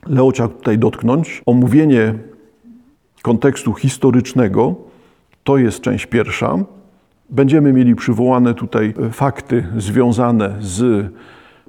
Leociak 0.06 0.52
tutaj 0.56 0.78
dotknąć. 0.78 1.42
Omówienie 1.46 2.14
kontekstu 3.22 3.74
historycznego 3.74 4.74
to 5.44 5.56
jest 5.58 5.80
część 5.80 6.06
pierwsza. 6.06 6.56
Będziemy 7.30 7.72
mieli 7.72 7.94
przywołane 7.94 8.54
tutaj 8.54 8.94
fakty 9.12 9.66
związane 9.76 10.56
z 10.60 11.06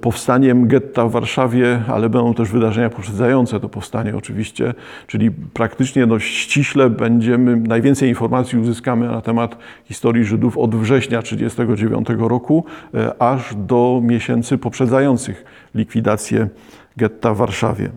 powstaniem 0.00 0.68
getta 0.68 1.06
w 1.06 1.10
Warszawie, 1.10 1.82
ale 1.88 2.08
będą 2.08 2.34
też 2.34 2.50
wydarzenia 2.50 2.90
poprzedzające 2.90 3.60
to 3.60 3.68
powstanie 3.68 4.16
oczywiście, 4.16 4.74
czyli 5.06 5.30
praktycznie 5.30 6.06
no, 6.06 6.18
ściśle 6.18 6.90
będziemy, 6.90 7.56
najwięcej 7.56 8.08
informacji 8.08 8.58
uzyskamy 8.58 9.06
na 9.06 9.20
temat 9.20 9.58
historii 9.84 10.24
Żydów 10.24 10.58
od 10.58 10.76
września 10.76 11.22
1939 11.22 12.28
roku, 12.28 12.64
e, 12.94 13.22
aż 13.22 13.54
do 13.54 14.00
miesięcy 14.04 14.58
poprzedzających 14.58 15.44
likwidację 15.74 16.48
getta 16.96 17.34
w 17.34 17.36
Warszawie. 17.36 17.90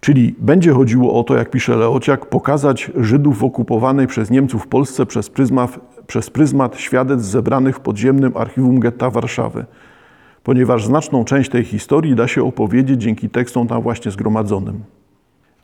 Czyli 0.00 0.34
będzie 0.38 0.72
chodziło 0.72 1.20
o 1.20 1.24
to, 1.24 1.36
jak 1.36 1.50
pisze 1.50 1.76
Leociak, 1.76 2.26
pokazać 2.26 2.90
Żydów 2.96 3.38
w 3.38 3.44
okupowanej 3.44 4.06
przez 4.06 4.30
Niemców 4.30 4.66
Polsce 4.66 5.06
przez 5.06 5.30
pryzmat, 5.30 5.80
przez 6.06 6.30
pryzmat 6.30 6.80
świadectw 6.80 7.24
zebranych 7.24 7.76
w 7.76 7.80
podziemnym 7.80 8.36
archiwum 8.36 8.80
getta 8.80 9.10
Warszawy 9.10 9.64
ponieważ 10.48 10.86
znaczną 10.86 11.24
część 11.24 11.50
tej 11.50 11.64
historii 11.64 12.14
da 12.14 12.28
się 12.28 12.44
opowiedzieć 12.44 13.02
dzięki 13.02 13.30
tekstom 13.30 13.66
tam 13.66 13.82
właśnie 13.82 14.10
zgromadzonym. 14.10 14.80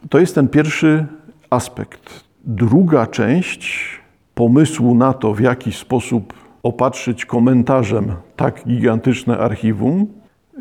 To 0.09 0.19
jest 0.19 0.35
ten 0.35 0.49
pierwszy 0.49 1.07
aspekt. 1.51 2.25
Druga 2.45 3.07
część 3.07 3.87
pomysłu 4.35 4.95
na 4.95 5.13
to, 5.13 5.35
w 5.35 5.41
jaki 5.41 5.73
sposób 5.73 6.33
opatrzyć 6.63 7.25
komentarzem 7.25 8.13
tak 8.37 8.65
gigantyczne 8.67 9.39
archiwum, 9.39 10.07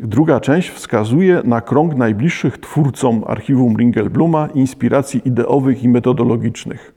druga 0.02 0.40
część 0.40 0.70
wskazuje 0.70 1.42
na 1.44 1.60
krąg 1.60 1.94
najbliższych 1.96 2.58
twórcom 2.58 3.24
archiwum 3.26 3.76
Ringelbluma 3.76 4.48
inspiracji 4.54 5.20
ideowych 5.24 5.82
i 5.82 5.88
metodologicznych. 5.88 6.94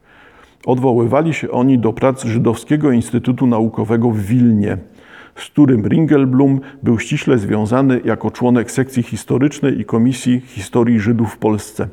Odwoływali 0.65 1.33
się 1.33 1.51
oni 1.51 1.79
do 1.79 1.93
prac 1.93 2.23
Żydowskiego 2.23 2.91
Instytutu 2.91 3.47
Naukowego 3.47 4.11
w 4.11 4.19
Wilnie– 4.19 4.77
z 5.37 5.45
którym 5.45 5.87
Ringelblum 5.87 6.59
był 6.83 6.99
ściśle 6.99 7.37
związany 7.37 8.01
jako 8.05 8.31
członek 8.31 8.71
sekcji 8.71 9.03
historycznej 9.03 9.79
i 9.79 9.85
Komisji 9.85 10.41
Historii 10.45 10.99
Żydów 10.99 11.33
w 11.33 11.37
Polsce. 11.37 11.87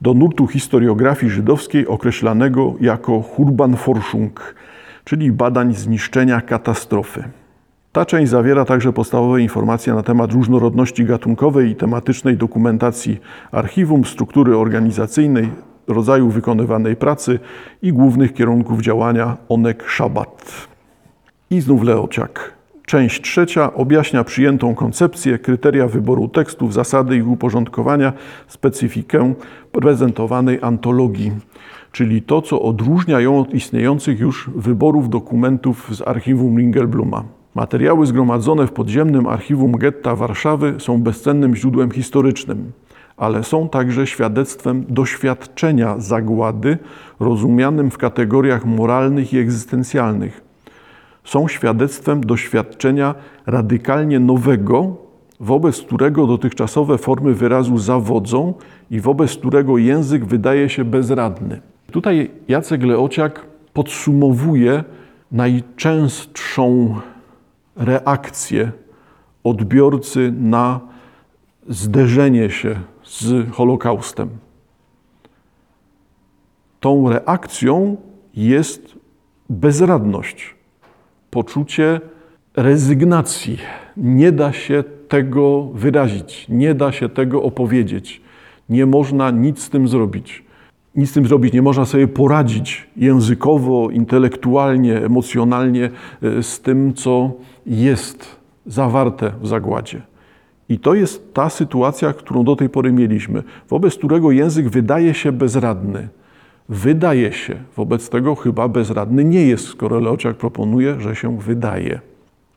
Do 0.00 0.14
nurtu 0.14 0.46
historiografii 0.46 1.32
żydowskiej 1.32 1.86
określanego 1.86 2.74
jako 2.80 3.20
Hurbanforschung, 3.22 4.54
czyli 5.04 5.32
badań 5.32 5.74
zniszczenia 5.74 6.40
katastrofy. 6.40 7.24
Ta 7.92 8.04
część 8.06 8.30
zawiera 8.30 8.64
także 8.64 8.92
podstawowe 8.92 9.42
informacje 9.42 9.94
na 9.94 10.02
temat 10.02 10.32
różnorodności 10.32 11.04
gatunkowej 11.04 11.70
i 11.70 11.76
tematycznej 11.76 12.36
dokumentacji 12.36 13.20
archiwum, 13.52 14.04
struktury 14.04 14.56
organizacyjnej, 14.56 15.50
rodzaju 15.88 16.30
wykonywanej 16.30 16.96
pracy 16.96 17.38
i 17.82 17.92
głównych 17.92 18.34
kierunków 18.34 18.80
działania 18.80 19.36
ONEK 19.48 19.88
Szabat. 19.88 20.69
I 21.52 21.60
znów 21.60 21.82
Leociak. 21.82 22.52
Część 22.86 23.22
trzecia 23.22 23.74
objaśnia 23.74 24.24
przyjętą 24.24 24.74
koncepcję, 24.74 25.38
kryteria 25.38 25.86
wyboru 25.88 26.28
tekstów, 26.28 26.74
zasady 26.74 27.16
ich 27.16 27.28
uporządkowania, 27.28 28.12
specyfikę 28.48 29.34
prezentowanej 29.72 30.58
antologii, 30.62 31.32
czyli 31.92 32.22
to, 32.22 32.42
co 32.42 32.62
odróżnia 32.62 33.20
ją 33.20 33.40
od 33.40 33.54
istniejących 33.54 34.20
już 34.20 34.50
wyborów 34.56 35.10
dokumentów 35.10 35.96
z 35.96 36.02
archiwum 36.02 36.58
Ringelbluma. 36.58 37.24
Materiały 37.54 38.06
zgromadzone 38.06 38.66
w 38.66 38.72
podziemnym 38.72 39.26
archiwum 39.26 39.72
getta 39.72 40.16
Warszawy 40.16 40.74
są 40.78 41.02
bezcennym 41.02 41.56
źródłem 41.56 41.90
historycznym, 41.90 42.72
ale 43.16 43.44
są 43.44 43.68
także 43.68 44.06
świadectwem 44.06 44.84
doświadczenia 44.88 45.94
zagłady, 45.98 46.78
rozumianym 47.20 47.90
w 47.90 47.98
kategoriach 47.98 48.64
moralnych 48.64 49.32
i 49.32 49.38
egzystencjalnych. 49.38 50.49
Są 51.24 51.48
świadectwem 51.48 52.20
doświadczenia 52.20 53.14
radykalnie 53.46 54.20
nowego, 54.20 54.96
wobec 55.40 55.80
którego 55.80 56.26
dotychczasowe 56.26 56.98
formy 56.98 57.34
wyrazu 57.34 57.78
zawodzą 57.78 58.54
i 58.90 59.00
wobec 59.00 59.36
którego 59.36 59.78
język 59.78 60.24
wydaje 60.24 60.68
się 60.68 60.84
bezradny. 60.84 61.60
Tutaj 61.92 62.30
Jacek 62.48 62.82
Leociak 62.82 63.46
podsumowuje 63.72 64.84
najczęstszą 65.32 66.94
reakcję 67.76 68.72
odbiorcy 69.44 70.32
na 70.40 70.80
zderzenie 71.68 72.50
się 72.50 72.80
z 73.04 73.50
Holokaustem. 73.50 74.28
Tą 76.80 77.08
reakcją 77.08 77.96
jest 78.34 78.94
bezradność, 79.50 80.54
poczucie 81.30 82.00
rezygnacji. 82.56 83.58
Nie 83.96 84.32
da 84.32 84.52
się 84.52 84.84
tego 85.08 85.64
wyrazić, 85.74 86.46
nie 86.48 86.74
da 86.74 86.92
się 86.92 87.08
tego 87.08 87.42
opowiedzieć, 87.42 88.20
nie 88.68 88.86
można 88.86 89.30
nic 89.30 89.62
z 89.62 89.70
tym 89.70 89.88
zrobić. 89.88 90.44
Nic 90.96 91.10
z 91.10 91.12
tym 91.12 91.26
zrobić, 91.26 91.52
nie 91.52 91.62
można 91.62 91.84
sobie 91.84 92.08
poradzić 92.08 92.88
językowo, 92.96 93.90
intelektualnie, 93.90 95.04
emocjonalnie 95.04 95.90
e, 96.22 96.42
z 96.42 96.60
tym, 96.60 96.94
co 96.94 97.32
jest 97.66 98.36
zawarte 98.66 99.32
w 99.42 99.46
zagładzie. 99.46 100.02
I 100.68 100.78
to 100.78 100.94
jest 100.94 101.34
ta 101.34 101.50
sytuacja, 101.50 102.12
którą 102.12 102.44
do 102.44 102.56
tej 102.56 102.68
pory 102.68 102.92
mieliśmy, 102.92 103.42
wobec 103.68 103.94
którego 103.94 104.30
język 104.30 104.68
wydaje 104.68 105.14
się 105.14 105.32
bezradny. 105.32 106.08
Wydaje 106.70 107.32
się, 107.32 107.54
wobec 107.76 108.08
tego 108.08 108.34
chyba 108.34 108.68
bezradny 108.68 109.24
nie 109.24 109.46
jest, 109.46 109.68
skoro 109.68 110.00
Leociak 110.00 110.36
proponuje, 110.36 111.00
że 111.00 111.16
się 111.16 111.38
wydaje. 111.38 112.00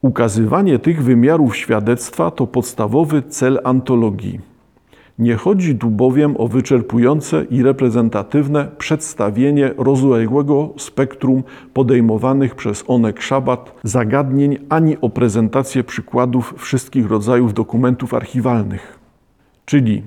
Ukazywanie 0.01 0.79
tych 0.79 1.03
wymiarów 1.03 1.57
świadectwa 1.57 2.31
to 2.31 2.47
podstawowy 2.47 3.21
cel 3.21 3.59
antologii. 3.63 4.39
Nie 5.19 5.35
chodzi 5.35 5.75
tu 5.75 5.89
bowiem 5.89 6.35
o 6.37 6.47
wyczerpujące 6.47 7.45
i 7.49 7.63
reprezentatywne 7.63 8.67
przedstawienie 8.77 9.73
rozległego 9.77 10.73
spektrum 10.77 11.43
podejmowanych 11.73 12.55
przez 12.55 12.83
Onek 12.87 13.21
Szabat 13.21 13.75
zagadnień, 13.83 14.57
ani 14.69 14.97
o 15.01 15.09
prezentację 15.09 15.83
przykładów 15.83 16.53
wszystkich 16.57 17.07
rodzajów 17.07 17.53
dokumentów 17.53 18.13
archiwalnych. 18.13 18.99
Czyli 19.65 20.03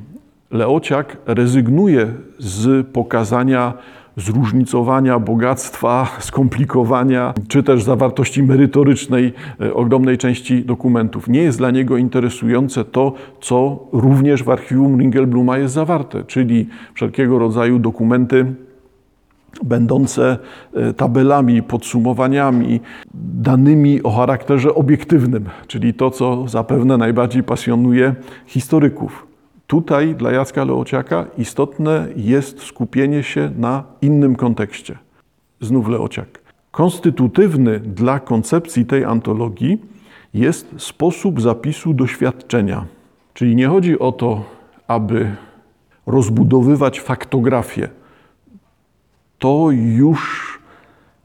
Leociak 0.50 1.16
rezygnuje 1.26 2.06
z 2.38 2.86
pokazania 2.86 3.74
zróżnicowania, 4.16 5.18
bogactwa, 5.18 6.08
skomplikowania, 6.20 7.34
czy 7.48 7.62
też 7.62 7.82
zawartości 7.82 8.42
merytorycznej 8.42 9.32
e, 9.60 9.74
ogromnej 9.74 10.18
części 10.18 10.64
dokumentów. 10.64 11.28
Nie 11.28 11.42
jest 11.42 11.58
dla 11.58 11.70
niego 11.70 11.96
interesujące 11.96 12.84
to, 12.84 13.12
co 13.40 13.86
również 13.92 14.42
w 14.42 14.50
archiwum 14.50 15.00
Ringelbluma 15.00 15.58
jest 15.58 15.74
zawarte, 15.74 16.24
czyli 16.24 16.68
wszelkiego 16.94 17.38
rodzaju 17.38 17.78
dokumenty 17.78 18.54
będące 19.64 20.38
e, 20.74 20.92
tabelami, 20.92 21.62
podsumowaniami, 21.62 22.80
danymi 23.14 24.02
o 24.02 24.10
charakterze 24.10 24.74
obiektywnym, 24.74 25.44
czyli 25.66 25.94
to, 25.94 26.10
co 26.10 26.48
zapewne 26.48 26.96
najbardziej 26.96 27.42
pasjonuje 27.42 28.14
historyków. 28.46 29.26
Tutaj 29.66 30.14
dla 30.14 30.30
Jacka 30.30 30.64
Leociaka 30.64 31.26
istotne 31.38 32.08
jest 32.16 32.62
skupienie 32.62 33.22
się 33.22 33.50
na 33.58 33.84
innym 34.02 34.36
kontekście. 34.36 34.98
Znów 35.60 35.88
Leociak. 35.88 36.38
Konstytutywny 36.70 37.80
dla 37.80 38.20
koncepcji 38.20 38.86
tej 38.86 39.04
antologii 39.04 39.78
jest 40.34 40.74
sposób 40.78 41.40
zapisu 41.40 41.94
doświadczenia. 41.94 42.84
Czyli 43.34 43.56
nie 43.56 43.68
chodzi 43.68 43.98
o 43.98 44.12
to, 44.12 44.44
aby 44.88 45.36
rozbudowywać 46.06 47.00
faktografię. 47.00 47.88
To 49.38 49.68
już 49.70 50.58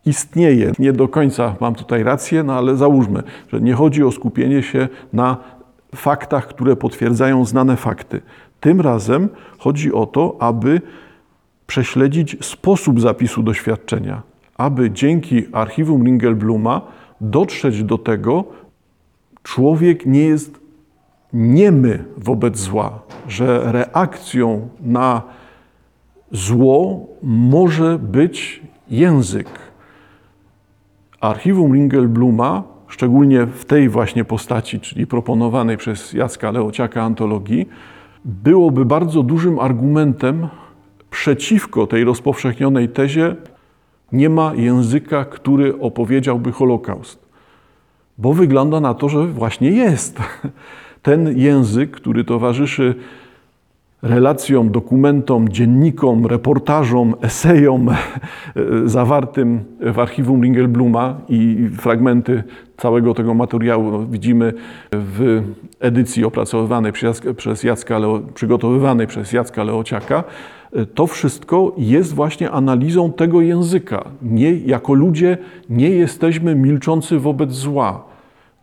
istnieje. 0.05 0.71
Nie 0.79 0.93
do 0.93 1.07
końca 1.07 1.55
mam 1.59 1.75
tutaj 1.75 2.03
rację, 2.03 2.43
no 2.43 2.53
ale 2.53 2.75
załóżmy, 2.75 3.23
że 3.53 3.61
nie 3.61 3.73
chodzi 3.73 4.03
o 4.03 4.11
skupienie 4.11 4.63
się 4.63 4.87
na 5.13 5.37
faktach, 5.95 6.47
które 6.47 6.75
potwierdzają 6.75 7.45
znane 7.45 7.77
fakty. 7.77 8.21
Tym 8.59 8.81
razem 8.81 9.29
chodzi 9.57 9.93
o 9.93 10.05
to, 10.05 10.35
aby 10.39 10.81
prześledzić 11.67 12.45
sposób 12.45 13.01
zapisu 13.01 13.43
doświadczenia, 13.43 14.21
aby 14.57 14.91
dzięki 14.91 15.45
archiwum 15.51 16.03
Ringelbluma 16.03 16.81
dotrzeć 17.21 17.83
do 17.83 17.97
tego, 17.97 18.43
człowiek 19.43 20.05
nie 20.05 20.23
jest 20.23 20.59
niemy 21.33 22.05
wobec 22.17 22.57
zła, 22.57 22.99
że 23.27 23.71
reakcją 23.71 24.69
na 24.81 25.21
zło 26.31 27.07
może 27.23 27.99
być 27.99 28.61
język. 28.89 29.49
Archiwum 31.21 31.73
Ringelbluma 31.73 32.63
szczególnie 32.91 33.45
w 33.45 33.65
tej 33.65 33.89
właśnie 33.89 34.25
postaci, 34.25 34.79
czyli 34.79 35.07
proponowanej 35.07 35.77
przez 35.77 36.13
Jacka 36.13 36.51
Leociaka 36.51 37.03
antologii, 37.03 37.69
byłoby 38.25 38.85
bardzo 38.85 39.23
dużym 39.23 39.59
argumentem 39.59 40.47
przeciwko 41.09 41.87
tej 41.87 42.03
rozpowszechnionej 42.03 42.89
tezie 42.89 43.35
nie 44.11 44.29
ma 44.29 44.53
języka, 44.55 45.25
który 45.25 45.79
opowiedziałby 45.79 46.51
Holokaust. 46.51 47.19
Bo 48.17 48.33
wygląda 48.33 48.79
na 48.79 48.93
to, 48.93 49.09
że 49.09 49.27
właśnie 49.27 49.71
jest. 49.71 50.19
Ten 51.01 51.37
język, 51.37 51.91
który 51.91 52.23
towarzyszy 52.23 52.95
relacjom, 54.01 54.71
dokumentom, 54.71 55.49
dziennikom, 55.49 56.25
reportażom, 56.25 57.15
esejom 57.21 57.89
zawartym 58.85 59.63
w 59.79 59.99
archiwum 59.99 60.43
Ringelbluma 60.43 61.21
i 61.29 61.69
fragmenty 61.77 62.43
całego 62.77 63.13
tego 63.13 63.33
materiału 63.33 63.91
no, 63.91 64.05
widzimy 64.05 64.53
w 64.91 65.41
edycji 65.79 66.25
opracowywanej 66.25 66.91
przez 67.37 67.63
Jacka, 67.63 67.99
przygotowywanej 68.33 69.07
przez 69.07 69.33
Jacka 69.33 69.63
Leociaka. 69.63 70.23
To 70.95 71.07
wszystko 71.07 71.75
jest 71.77 72.13
właśnie 72.13 72.51
analizą 72.51 73.13
tego 73.13 73.41
języka. 73.41 74.03
Nie, 74.21 74.55
jako 74.55 74.93
ludzie 74.93 75.37
nie 75.69 75.89
jesteśmy 75.89 76.55
milczący 76.55 77.19
wobec 77.19 77.51
zła 77.51 78.10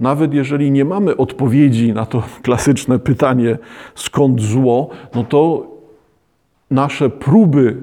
nawet 0.00 0.34
jeżeli 0.34 0.70
nie 0.70 0.84
mamy 0.84 1.16
odpowiedzi 1.16 1.92
na 1.92 2.06
to 2.06 2.22
klasyczne 2.42 2.98
pytanie, 2.98 3.58
skąd 3.94 4.40
zło, 4.40 4.90
no 5.14 5.24
to 5.24 5.66
nasze 6.70 7.11
próby 7.11 7.76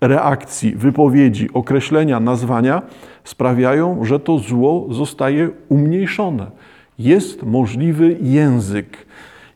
reakcji, 0.00 0.76
wypowiedzi, 0.76 1.48
określenia, 1.52 2.20
nazwania 2.20 2.82
sprawiają, 3.24 4.04
że 4.04 4.20
to 4.20 4.38
zło 4.38 4.86
zostaje 4.90 5.50
umniejszone. 5.68 6.50
Jest 6.98 7.42
możliwy 7.42 8.16
język. 8.22 9.06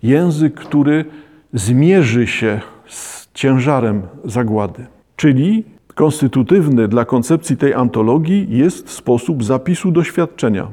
Język, 0.03 0.55
który 0.55 1.05
zmierzy 1.53 2.27
się 2.27 2.61
z 2.87 3.33
ciężarem 3.33 4.03
zagłady. 4.25 4.87
Czyli 5.17 5.65
konstytutywny 5.95 6.89
dla 6.89 7.05
koncepcji 7.05 7.57
tej 7.57 7.75
antologii 7.75 8.47
jest 8.51 8.91
sposób 8.91 9.45
zapisu 9.45 9.91
doświadczenia 9.91 10.69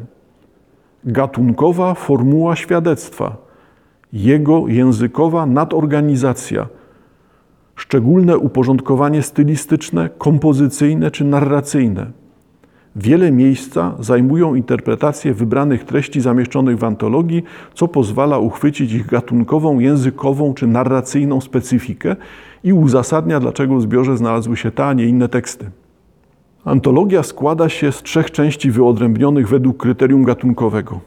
gatunkowa 1.06 1.94
formuła 1.94 2.56
świadectwa, 2.56 3.38
jego 4.14 4.68
językowa 4.68 5.46
nadorganizacja, 5.46 6.68
szczególne 7.76 8.38
uporządkowanie 8.38 9.22
stylistyczne, 9.22 10.10
kompozycyjne 10.18 11.12
czy 11.12 11.26
narracyjne. 11.26 12.12
Wiele 12.96 13.32
miejsca 13.32 13.96
zajmują 14.00 14.56
interpretacje 14.56 15.34
wybranych 15.34 15.84
treści 15.84 16.22
zamieszczonych 16.22 16.78
w 16.78 16.84
antologii, 16.84 17.44
co 17.74 17.88
pozwala 17.88 18.38
uchwycić 18.38 18.94
ich 18.94 19.06
gatunkową, 19.06 19.80
językową 19.80 20.54
czy 20.54 20.68
narracyjną 20.68 21.42
specyfikę 21.42 22.16
i 22.64 22.74
uzasadnia, 22.74 23.40
dlaczego 23.40 23.76
w 23.76 23.82
zbiorze 23.82 24.18
znalazły 24.18 24.58
się 24.58 24.72
te, 24.72 24.86
a 24.86 24.94
nie 24.94 25.06
inne 25.06 25.30
teksty. 25.30 25.72
Antologia 26.66 27.24
składa 27.24 27.70
się 27.70 27.92
z 27.92 28.04
trzech 28.04 28.32
części 28.32 28.72
wyodrębnionych 28.72 29.48
według 29.48 29.78
kryterium 29.78 30.24
gatunkowego. 30.24 31.00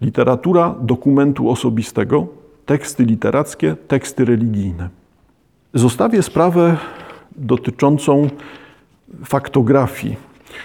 literatura 0.00 0.74
dokumentu 0.80 1.50
osobistego, 1.50 2.26
teksty 2.66 3.04
literackie, 3.04 3.76
teksty 3.88 4.24
religijne. 4.24 4.88
Zostawię 5.74 6.22
sprawę 6.22 6.76
dotyczącą 7.36 8.28
faktografii, 9.24 10.16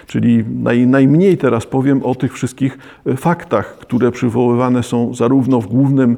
czyli 0.07 0.43
naj, 0.63 0.87
najmniej 0.87 1.37
teraz 1.37 1.65
powiem 1.65 2.03
o 2.03 2.15
tych 2.15 2.33
wszystkich 2.33 2.77
faktach, 3.17 3.77
które 3.77 4.11
przywoływane 4.11 4.83
są 4.83 5.13
zarówno 5.13 5.61
w 5.61 5.67
głównym 5.67 6.15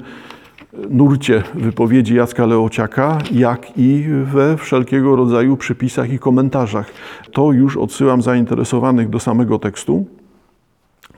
nurcie 0.89 1.43
wypowiedzi 1.53 2.15
Jacka 2.15 2.45
Leociaka, 2.45 3.17
jak 3.31 3.77
i 3.77 4.05
we 4.23 4.57
wszelkiego 4.57 5.15
rodzaju 5.15 5.57
przypisach 5.57 6.13
i 6.13 6.19
komentarzach. 6.19 6.91
To 7.31 7.51
już 7.51 7.77
odsyłam 7.77 8.21
zainteresowanych 8.21 9.09
do 9.09 9.19
samego 9.19 9.59
tekstu. 9.59 10.05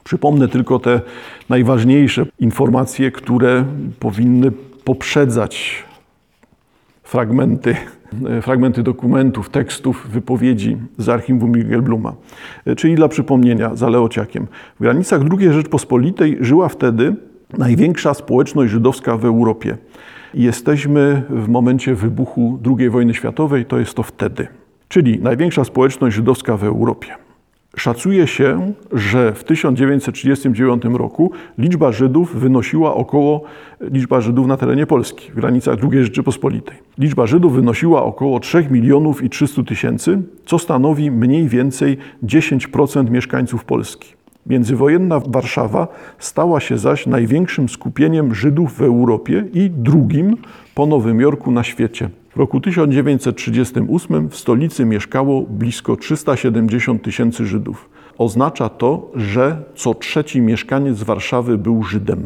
Przypomnę 0.04 0.48
tylko 0.48 0.78
te 0.78 1.00
najważniejsze 1.48 2.26
informacje, 2.38 3.10
które 3.10 3.64
powinny 4.00 4.52
poprzedzać 4.84 5.84
fragmenty, 7.02 7.76
fragmenty 8.42 8.82
dokumentów, 8.82 9.50
tekstów, 9.50 10.08
wypowiedzi 10.10 10.76
z 10.98 11.08
archiwum 11.08 11.52
Bluma. 11.82 12.12
Czyli 12.76 12.94
dla 12.94 13.08
przypomnienia, 13.08 13.74
za 13.74 13.88
Leociakiem. 13.88 14.46
W 14.76 14.82
granicach 14.82 15.22
II 15.38 15.52
Rzeczpospolitej 15.52 16.36
żyła 16.40 16.68
wtedy 16.68 17.16
największa 17.58 18.14
społeczność 18.14 18.72
żydowska 18.72 19.16
w 19.16 19.24
Europie. 19.24 19.76
Jesteśmy 20.34 21.22
w 21.30 21.48
momencie 21.48 21.94
wybuchu 21.94 22.58
II 22.78 22.90
wojny 22.90 23.14
światowej, 23.14 23.64
to 23.64 23.78
jest 23.78 23.94
to 23.94 24.02
wtedy. 24.02 24.48
Czyli 24.88 25.18
największa 25.18 25.64
społeczność 25.64 26.16
żydowska 26.16 26.56
w 26.56 26.64
Europie. 26.64 27.14
Szacuje 27.76 28.26
się, 28.26 28.72
że 28.92 29.32
w 29.32 29.44
1939 29.44 30.82
roku 30.84 31.32
liczba 31.58 31.92
Żydów 31.92 32.36
wynosiła 32.36 32.94
około, 32.94 33.42
liczba 33.80 34.20
Żydów 34.20 34.46
na 34.46 34.56
terenie 34.56 34.86
Polski, 34.86 35.30
w 35.30 35.34
granicach 35.34 35.78
II 35.92 36.04
Rzeczypospolitej. 36.04 36.76
Liczba 36.98 37.26
Żydów 37.26 37.54
wynosiła 37.54 38.04
około 38.04 38.40
3 38.40 38.66
milionów 38.70 39.22
i 39.22 39.30
300 39.30 39.62
tysięcy, 39.62 40.22
co 40.46 40.58
stanowi 40.58 41.10
mniej 41.10 41.48
więcej 41.48 41.98
10% 42.24 43.10
mieszkańców 43.10 43.64
Polski. 43.64 44.17
Międzywojenna 44.48 45.20
Warszawa 45.20 45.88
stała 46.18 46.60
się 46.60 46.78
zaś 46.78 47.06
największym 47.06 47.68
skupieniem 47.68 48.34
Żydów 48.34 48.78
w 48.78 48.82
Europie 48.82 49.44
i 49.52 49.70
drugim 49.70 50.36
po 50.74 50.86
Nowym 50.86 51.20
Jorku 51.20 51.50
na 51.50 51.64
świecie. 51.64 52.10
W 52.30 52.36
roku 52.36 52.60
1938 52.60 54.28
w 54.28 54.36
stolicy 54.36 54.84
mieszkało 54.84 55.42
blisko 55.42 55.96
370 55.96 57.02
tysięcy 57.02 57.46
Żydów. 57.46 57.90
Oznacza 58.18 58.68
to, 58.68 59.10
że 59.14 59.62
co 59.74 59.94
trzeci 59.94 60.40
mieszkaniec 60.40 61.02
Warszawy 61.02 61.58
był 61.58 61.82
Żydem. 61.82 62.22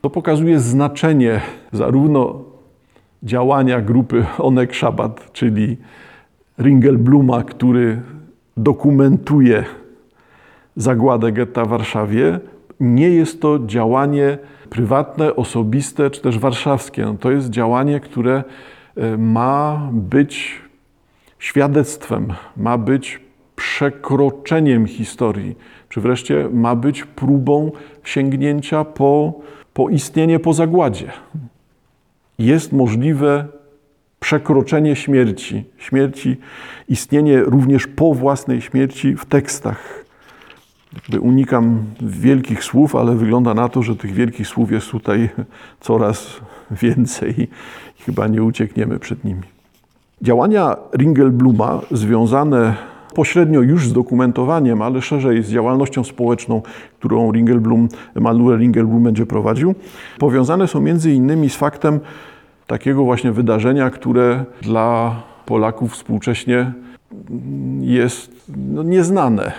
To 0.00 0.10
pokazuje 0.10 0.60
znaczenie 0.60 1.40
zarówno 1.72 2.42
działania 3.22 3.80
grupy 3.80 4.24
Onek 4.38 4.74
Szabat, 4.74 5.32
czyli 5.32 5.76
Ringelbluma, 6.58 7.42
który 7.44 8.02
dokumentuje 8.56 9.64
zagładę 10.76 11.32
getta 11.32 11.64
w 11.64 11.68
Warszawie, 11.68 12.40
nie 12.80 13.10
jest 13.10 13.40
to 13.40 13.58
działanie 13.66 14.38
prywatne, 14.70 15.36
osobiste 15.36 16.10
czy 16.10 16.20
też 16.22 16.38
warszawskie. 16.38 17.16
To 17.20 17.30
jest 17.30 17.50
działanie, 17.50 18.00
które 18.00 18.44
e, 18.96 19.16
ma 19.16 19.88
być 19.92 20.60
świadectwem, 21.38 22.32
ma 22.56 22.78
być 22.78 23.20
przekroczeniem 23.56 24.86
historii, 24.86 25.56
czy 25.88 26.00
wreszcie 26.00 26.48
ma 26.52 26.76
być 26.76 27.04
próbą 27.04 27.72
sięgnięcia 28.04 28.84
po, 28.84 29.40
po 29.74 29.88
istnienie 29.88 30.38
po 30.38 30.52
zagładzie. 30.52 31.12
Jest 32.38 32.72
możliwe 32.72 33.44
przekroczenie 34.20 34.96
śmierci, 34.96 35.64
śmierci, 35.78 36.36
istnienie 36.88 37.40
również 37.40 37.86
po 37.86 38.14
własnej 38.14 38.60
śmierci 38.60 39.16
w 39.16 39.24
tekstach 39.24 40.05
jakby 40.96 41.20
unikam 41.20 41.84
wielkich 42.00 42.64
słów, 42.64 42.96
ale 42.96 43.16
wygląda 43.16 43.54
na 43.54 43.68
to, 43.68 43.82
że 43.82 43.96
tych 43.96 44.12
wielkich 44.12 44.46
słów 44.46 44.72
jest 44.72 44.90
tutaj 44.90 45.28
coraz 45.80 46.40
więcej 46.70 47.48
i 48.00 48.02
chyba 48.02 48.26
nie 48.26 48.42
uciekniemy 48.42 48.98
przed 48.98 49.24
nimi. 49.24 49.42
Działania 50.22 50.76
Ringelbluma 50.98 51.80
związane 51.90 52.74
pośrednio 53.14 53.60
już 53.60 53.88
z 53.88 53.92
dokumentowaniem, 53.92 54.82
ale 54.82 55.02
szerzej 55.02 55.42
z 55.42 55.50
działalnością 55.50 56.04
społeczną, 56.04 56.62
którą 56.98 57.32
Ringelblum, 57.32 57.88
Emanuel 58.14 58.58
Ringelblum 58.58 59.02
będzie 59.02 59.26
prowadził, 59.26 59.74
powiązane 60.18 60.68
są 60.68 60.80
między 60.80 61.12
innymi 61.12 61.50
z 61.50 61.56
faktem 61.56 62.00
takiego 62.66 63.04
właśnie 63.04 63.32
wydarzenia, 63.32 63.90
które 63.90 64.44
dla 64.62 65.22
Polaków 65.46 65.92
współcześnie 65.92 66.72
jest 67.80 68.50
no, 68.56 68.82
nieznane 68.82 69.52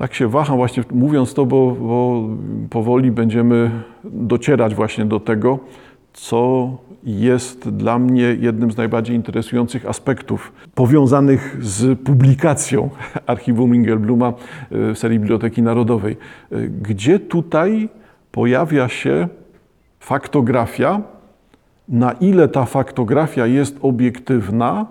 tak 0.00 0.14
się 0.14 0.28
waham 0.28 0.56
właśnie 0.56 0.82
mówiąc 0.90 1.34
to, 1.34 1.46
bo, 1.46 1.72
bo 1.72 2.28
powoli 2.70 3.10
będziemy 3.10 3.70
docierać 4.04 4.74
właśnie 4.74 5.04
do 5.04 5.20
tego, 5.20 5.58
co 6.12 6.70
jest 7.04 7.68
dla 7.68 7.98
mnie 7.98 8.22
jednym 8.22 8.72
z 8.72 8.76
najbardziej 8.76 9.16
interesujących 9.16 9.86
aspektów 9.86 10.52
powiązanych 10.74 11.56
z 11.60 12.00
publikacją 12.00 12.90
archiwum 13.26 13.72
Ringelbluma 13.72 14.28
e, 14.28 14.32
w 14.94 14.98
serii 14.98 15.18
Biblioteki 15.18 15.62
Narodowej. 15.62 16.16
E, 16.52 16.56
gdzie 16.68 17.18
tutaj 17.18 17.88
pojawia 18.32 18.88
się 18.88 19.28
faktografia, 20.00 21.02
na 21.88 22.12
ile 22.12 22.48
ta 22.48 22.64
faktografia 22.64 23.46
jest 23.46 23.78
obiektywna, 23.82 24.86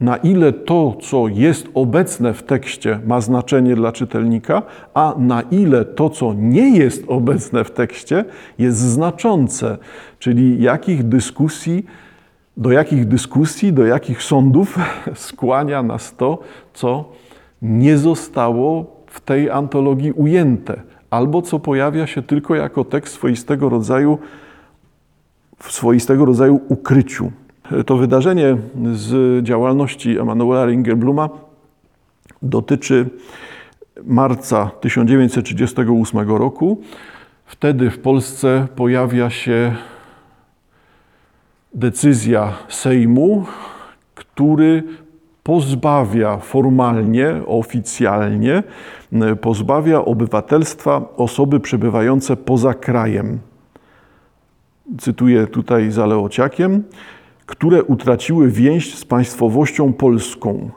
na 0.00 0.16
ile 0.16 0.52
to, 0.52 0.96
co 1.00 1.28
jest 1.28 1.68
obecne 1.74 2.34
w 2.34 2.42
tekście, 2.42 3.00
ma 3.06 3.20
znaczenie 3.20 3.76
dla 3.76 3.92
czytelnika, 3.92 4.62
a 4.94 5.14
na 5.18 5.42
ile 5.42 5.84
to, 5.84 6.10
co 6.10 6.34
nie 6.34 6.76
jest 6.76 7.04
obecne 7.08 7.64
w 7.64 7.70
tekście, 7.70 8.24
jest 8.58 8.78
znaczące, 8.78 9.78
czyli 10.18 10.62
jakich 10.62 11.02
dyskusji, 11.08 11.86
do 12.56 12.72
jakich 12.72 13.08
dyskusji, 13.08 13.72
do 13.72 13.86
jakich 13.86 14.22
sądów 14.22 14.78
skłania 15.14 15.82
nas 15.82 16.16
to, 16.16 16.38
co 16.74 17.04
nie 17.62 17.98
zostało 17.98 18.96
w 19.06 19.20
tej 19.20 19.50
antologii 19.50 20.12
ujęte, 20.12 20.82
albo 21.10 21.42
co 21.42 21.58
pojawia 21.58 22.06
się 22.06 22.22
tylko 22.22 22.54
jako 22.54 22.84
tekst 22.84 23.14
swoistego 23.14 23.68
rodzaju, 23.68 24.18
w 25.58 25.72
swoistego 25.72 26.24
rodzaju 26.24 26.60
ukryciu. 26.68 27.32
To 27.86 27.96
wydarzenie 27.96 28.56
z 28.92 29.44
działalności 29.44 30.18
Emanuela 30.18 30.66
Ringelbluma 30.66 31.28
dotyczy 32.42 33.10
marca 34.04 34.70
1938 34.80 36.28
roku. 36.30 36.80
Wtedy 37.46 37.90
w 37.90 37.98
Polsce 37.98 38.66
pojawia 38.76 39.30
się 39.30 39.74
decyzja 41.74 42.52
Sejmu, 42.68 43.44
który 44.14 44.82
pozbawia 45.42 46.38
formalnie, 46.38 47.32
oficjalnie, 47.46 48.62
pozbawia 49.40 50.04
obywatelstwa 50.04 51.02
osoby 51.16 51.60
przebywające 51.60 52.36
poza 52.36 52.74
krajem. 52.74 53.38
Cytuję 54.98 55.46
tutaj 55.46 55.90
za 55.90 56.06
Leociakiem 56.06 56.82
które 57.46 57.84
utraciły 57.84 58.50
więź 58.50 58.94
z 58.94 59.04
państwowością 59.04 59.92
polską. 59.92 60.70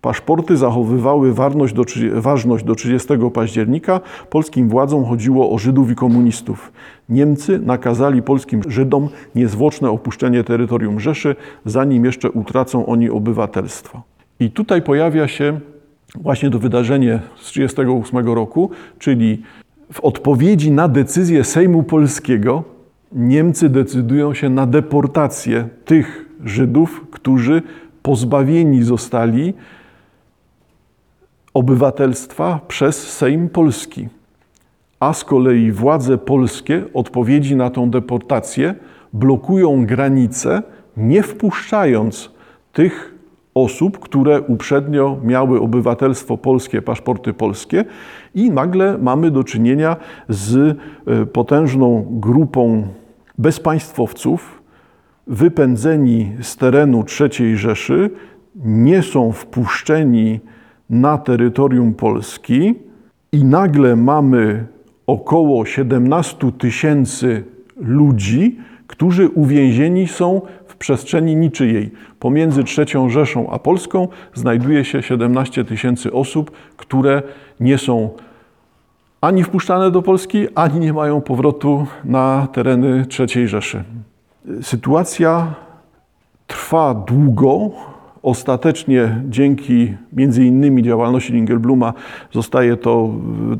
Paszporty 0.00 0.56
zachowywały 0.56 1.32
ważność 1.32 1.74
do, 1.74 1.84
ważność 2.14 2.64
do 2.64 2.74
30 2.74 3.08
października. 3.34 4.00
Polskim 4.30 4.68
władzom 4.68 5.04
chodziło 5.04 5.50
o 5.52 5.58
Żydów 5.58 5.90
i 5.90 5.94
komunistów. 5.94 6.72
Niemcy 7.08 7.58
nakazali 7.58 8.22
polskim 8.22 8.60
Żydom 8.68 9.08
niezwłoczne 9.34 9.90
opuszczenie 9.90 10.44
terytorium 10.44 11.00
Rzeszy, 11.00 11.36
zanim 11.64 12.04
jeszcze 12.04 12.30
utracą 12.30 12.86
oni 12.86 13.10
obywatelstwo. 13.10 14.02
I 14.40 14.50
tutaj 14.50 14.82
pojawia 14.82 15.28
się 15.28 15.60
właśnie 16.14 16.50
to 16.50 16.58
wydarzenie 16.58 17.20
z 17.36 17.52
1938 17.52 18.34
roku, 18.34 18.70
czyli 18.98 19.42
w 19.92 20.00
odpowiedzi 20.00 20.70
na 20.70 20.88
decyzję 20.88 21.44
Sejmu 21.44 21.82
Polskiego 21.82 22.75
Niemcy 23.12 23.68
decydują 23.68 24.34
się 24.34 24.50
na 24.50 24.66
deportację 24.66 25.68
tych 25.84 26.28
Żydów, 26.44 27.04
którzy 27.10 27.62
pozbawieni 28.02 28.82
zostali 28.82 29.54
obywatelstwa 31.54 32.60
przez 32.68 33.12
Sejm 33.12 33.48
Polski. 33.48 34.08
A 35.00 35.12
z 35.12 35.24
kolei 35.24 35.72
władze 35.72 36.18
polskie 36.18 36.84
odpowiedzi 36.94 37.56
na 37.56 37.70
tą 37.70 37.90
deportację 37.90 38.74
blokują 39.12 39.86
granice, 39.86 40.62
nie 40.96 41.22
wpuszczając 41.22 42.30
tych 42.72 43.15
osób, 43.56 43.98
które 43.98 44.40
uprzednio 44.40 45.18
miały 45.24 45.60
obywatelstwo 45.60 46.38
polskie, 46.38 46.82
paszporty 46.82 47.32
polskie 47.32 47.84
i 48.34 48.50
nagle 48.50 48.98
mamy 48.98 49.30
do 49.30 49.44
czynienia 49.44 49.96
z 50.28 50.78
e, 51.06 51.26
potężną 51.26 52.06
grupą 52.10 52.86
bezpaństwowców, 53.38 54.62
wypędzeni 55.26 56.32
z 56.40 56.56
terenu 56.56 57.04
III 57.20 57.56
Rzeszy, 57.56 58.10
nie 58.64 59.02
są 59.02 59.32
wpuszczeni 59.32 60.40
na 60.90 61.18
terytorium 61.18 61.94
Polski 61.94 62.74
i 63.32 63.44
nagle 63.44 63.96
mamy 63.96 64.66
około 65.06 65.64
17 65.64 66.52
tysięcy 66.58 67.44
ludzi, 67.76 68.58
którzy 68.86 69.28
uwięzieni 69.28 70.08
są 70.08 70.40
w 70.76 70.78
przestrzeni 70.78 71.36
niczyjej. 71.36 71.90
Pomiędzy 72.20 72.64
III 72.78 73.10
Rzeszą 73.10 73.50
a 73.50 73.58
Polską 73.58 74.08
znajduje 74.34 74.84
się 74.84 75.02
17 75.02 75.64
tysięcy 75.64 76.12
osób, 76.12 76.50
które 76.76 77.22
nie 77.60 77.78
są 77.78 78.10
ani 79.20 79.44
wpuszczane 79.44 79.90
do 79.90 80.02
Polski, 80.02 80.46
ani 80.54 80.80
nie 80.80 80.92
mają 80.92 81.20
powrotu 81.20 81.86
na 82.04 82.48
tereny 82.52 83.06
III 83.18 83.48
Rzeszy. 83.48 83.84
Sytuacja 84.62 85.54
trwa 86.46 86.94
długo. 86.94 87.70
Ostatecznie 88.26 89.20
dzięki 89.28 89.94
między 90.12 90.44
innymi 90.44 90.82
działalności 90.82 91.32
Ringelbluma 91.32 91.92
zostaje 92.32 92.76
to, 92.76 93.10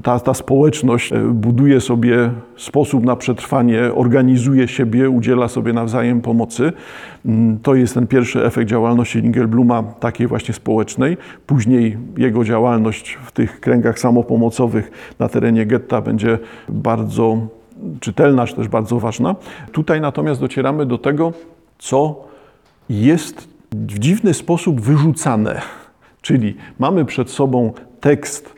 ta, 0.02 0.20
ta 0.20 0.34
społeczność 0.34 1.12
e, 1.12 1.18
buduje 1.18 1.80
sobie 1.80 2.30
sposób 2.56 3.04
na 3.04 3.16
przetrwanie, 3.16 3.80
organizuje 3.94 4.68
siebie, 4.68 5.10
udziela 5.10 5.48
sobie 5.48 5.72
nawzajem 5.72 6.20
pomocy. 6.20 6.72
Mm, 7.26 7.58
To 7.58 7.74
jest 7.74 7.94
ten 7.94 8.06
pierwszy 8.06 8.44
efekt 8.44 8.70
działalności 8.70 9.20
Ringelbluma, 9.20 9.82
takiej 9.82 10.26
właśnie 10.26 10.54
społecznej. 10.54 11.16
Później 11.46 11.96
jego 12.16 12.44
działalność 12.44 13.18
w 13.24 13.32
tych 13.32 13.60
kręgach 13.60 13.98
samopomocowych 13.98 15.14
na 15.18 15.28
terenie 15.28 15.66
getta 15.66 16.00
będzie 16.02 16.38
bardzo 16.68 17.38
czytelna, 18.00 18.46
czy 18.46 18.56
też 18.56 18.68
bardzo 18.68 19.00
ważna. 19.00 19.34
Tutaj 19.72 20.00
natomiast 20.00 20.40
docieramy 20.40 20.86
do 20.86 20.98
tego, 20.98 21.32
co 21.78 22.24
jest 22.88 23.55
w 23.88 23.98
dziwny 23.98 24.34
sposób 24.34 24.80
wyrzucane. 24.80 25.62
Czyli 26.20 26.56
mamy 26.78 27.04
przed 27.04 27.30
sobą 27.30 27.72
tekst 28.00 28.54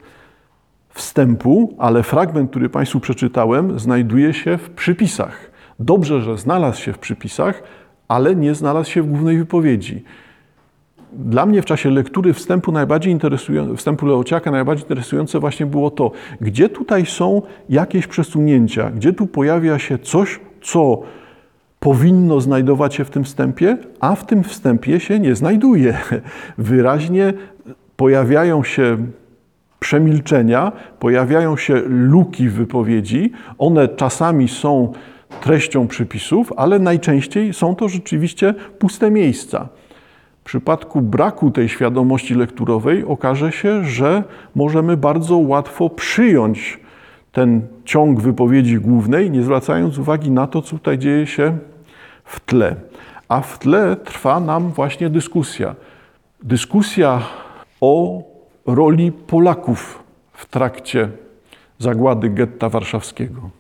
wstępu, 0.89 1.75
ale 1.79 2.03
fragment, 2.03 2.51
który 2.51 2.69
Państwu 2.69 3.01
przeczytałem, 3.01 3.79
znajduje 3.79 4.35
się 4.35 4.59
w 4.59 4.71
przypisach. 4.71 5.51
Dobrze, 5.79 6.21
że 6.21 6.39
znalazł 6.39 6.83
się 6.83 6.93
w 6.93 6.99
przypisach, 6.99 7.63
ale 8.09 8.37
nie 8.37 8.55
znalazł 8.55 8.91
się 8.91 9.03
w 9.03 9.07
głównej 9.07 9.39
wypowiedzi. 9.39 10.05
Dla 11.13 11.47
mnie 11.47 11.63
w 11.63 11.65
czasie 11.65 11.91
lektury 11.91 12.33
wstępu 12.33 12.73
najbardziej 12.73 13.19
wstępu 13.77 14.07
Leociaka 14.07 14.51
najbardziej 14.51 14.85
interesujące 14.85 15.41
właśnie 15.41 15.67
było 15.67 15.91
to, 15.91 16.11
gdzie 16.41 16.69
tutaj 16.69 17.07
są 17.07 17.43
jakieś 17.69 18.07
przesunięcia, 18.07 18.91
gdzie 18.91 19.13
tu 19.13 19.27
pojawia 19.27 19.79
się 19.79 19.99
coś, 19.99 20.41
co 20.63 21.03
powinno 21.81 22.41
znajdować 22.41 22.95
się 22.95 23.05
w 23.05 23.11
tym 23.11 23.25
wstępie, 23.25 23.79
a 24.01 24.15
w 24.15 24.27
tym 24.27 24.45
wstępie 24.45 25.01
się 25.01 25.21
nie 25.21 25.35
znajduje. 25.35 25.99
Wyraźnie 26.59 27.33
pojawiają 27.97 28.65
się 28.65 28.97
przemilczenia, 29.81 30.73
pojawiają 30.99 31.57
się 31.57 31.83
luki 31.87 32.49
w 32.49 32.53
wypowiedzi. 32.53 33.33
One 33.59 33.89
czasami 33.89 34.49
są 34.49 34.93
treścią 35.41 35.89
przypisów, 35.89 36.53
ale 36.57 36.79
najczęściej 36.79 37.55
są 37.55 37.75
to 37.75 37.89
rzeczywiście 37.89 38.55
puste 38.79 39.11
miejsca. 39.11 39.69
W 40.41 40.45
przypadku 40.45 41.03
braku 41.03 41.51
tej 41.51 41.69
świadomości 41.69 42.35
lekturowej 42.35 43.05
okaże 43.05 43.53
się, 43.53 43.85
że 43.85 44.25
możemy 44.55 44.97
bardzo 44.97 45.37
łatwo 45.37 45.91
przyjąć 45.91 46.81
ten 47.33 47.67
ciąg 47.85 48.21
wypowiedzi 48.21 48.77
głównej, 48.77 49.31
nie 49.31 49.43
zwracając 49.43 49.99
uwagi 49.99 50.31
na 50.31 50.47
to, 50.47 50.63
co 50.63 50.71
tutaj 50.71 50.99
dzieje 50.99 51.27
się 51.27 51.59
w 52.25 52.41
tle. 52.41 52.77
A 53.29 53.41
w 53.41 53.59
tle 53.59 53.97
trwa 53.97 54.41
nam 54.41 54.73
właśnie 54.73 55.11
dyskusja. 55.11 55.75
Dyskusja 56.43 57.23
o 57.81 58.23
roli 58.67 59.13
Polaków 59.13 60.03
w 60.33 60.47
trakcie 60.47 61.09
zagłady 61.79 62.31
getta 62.31 62.69
warszawskiego. 62.69 63.58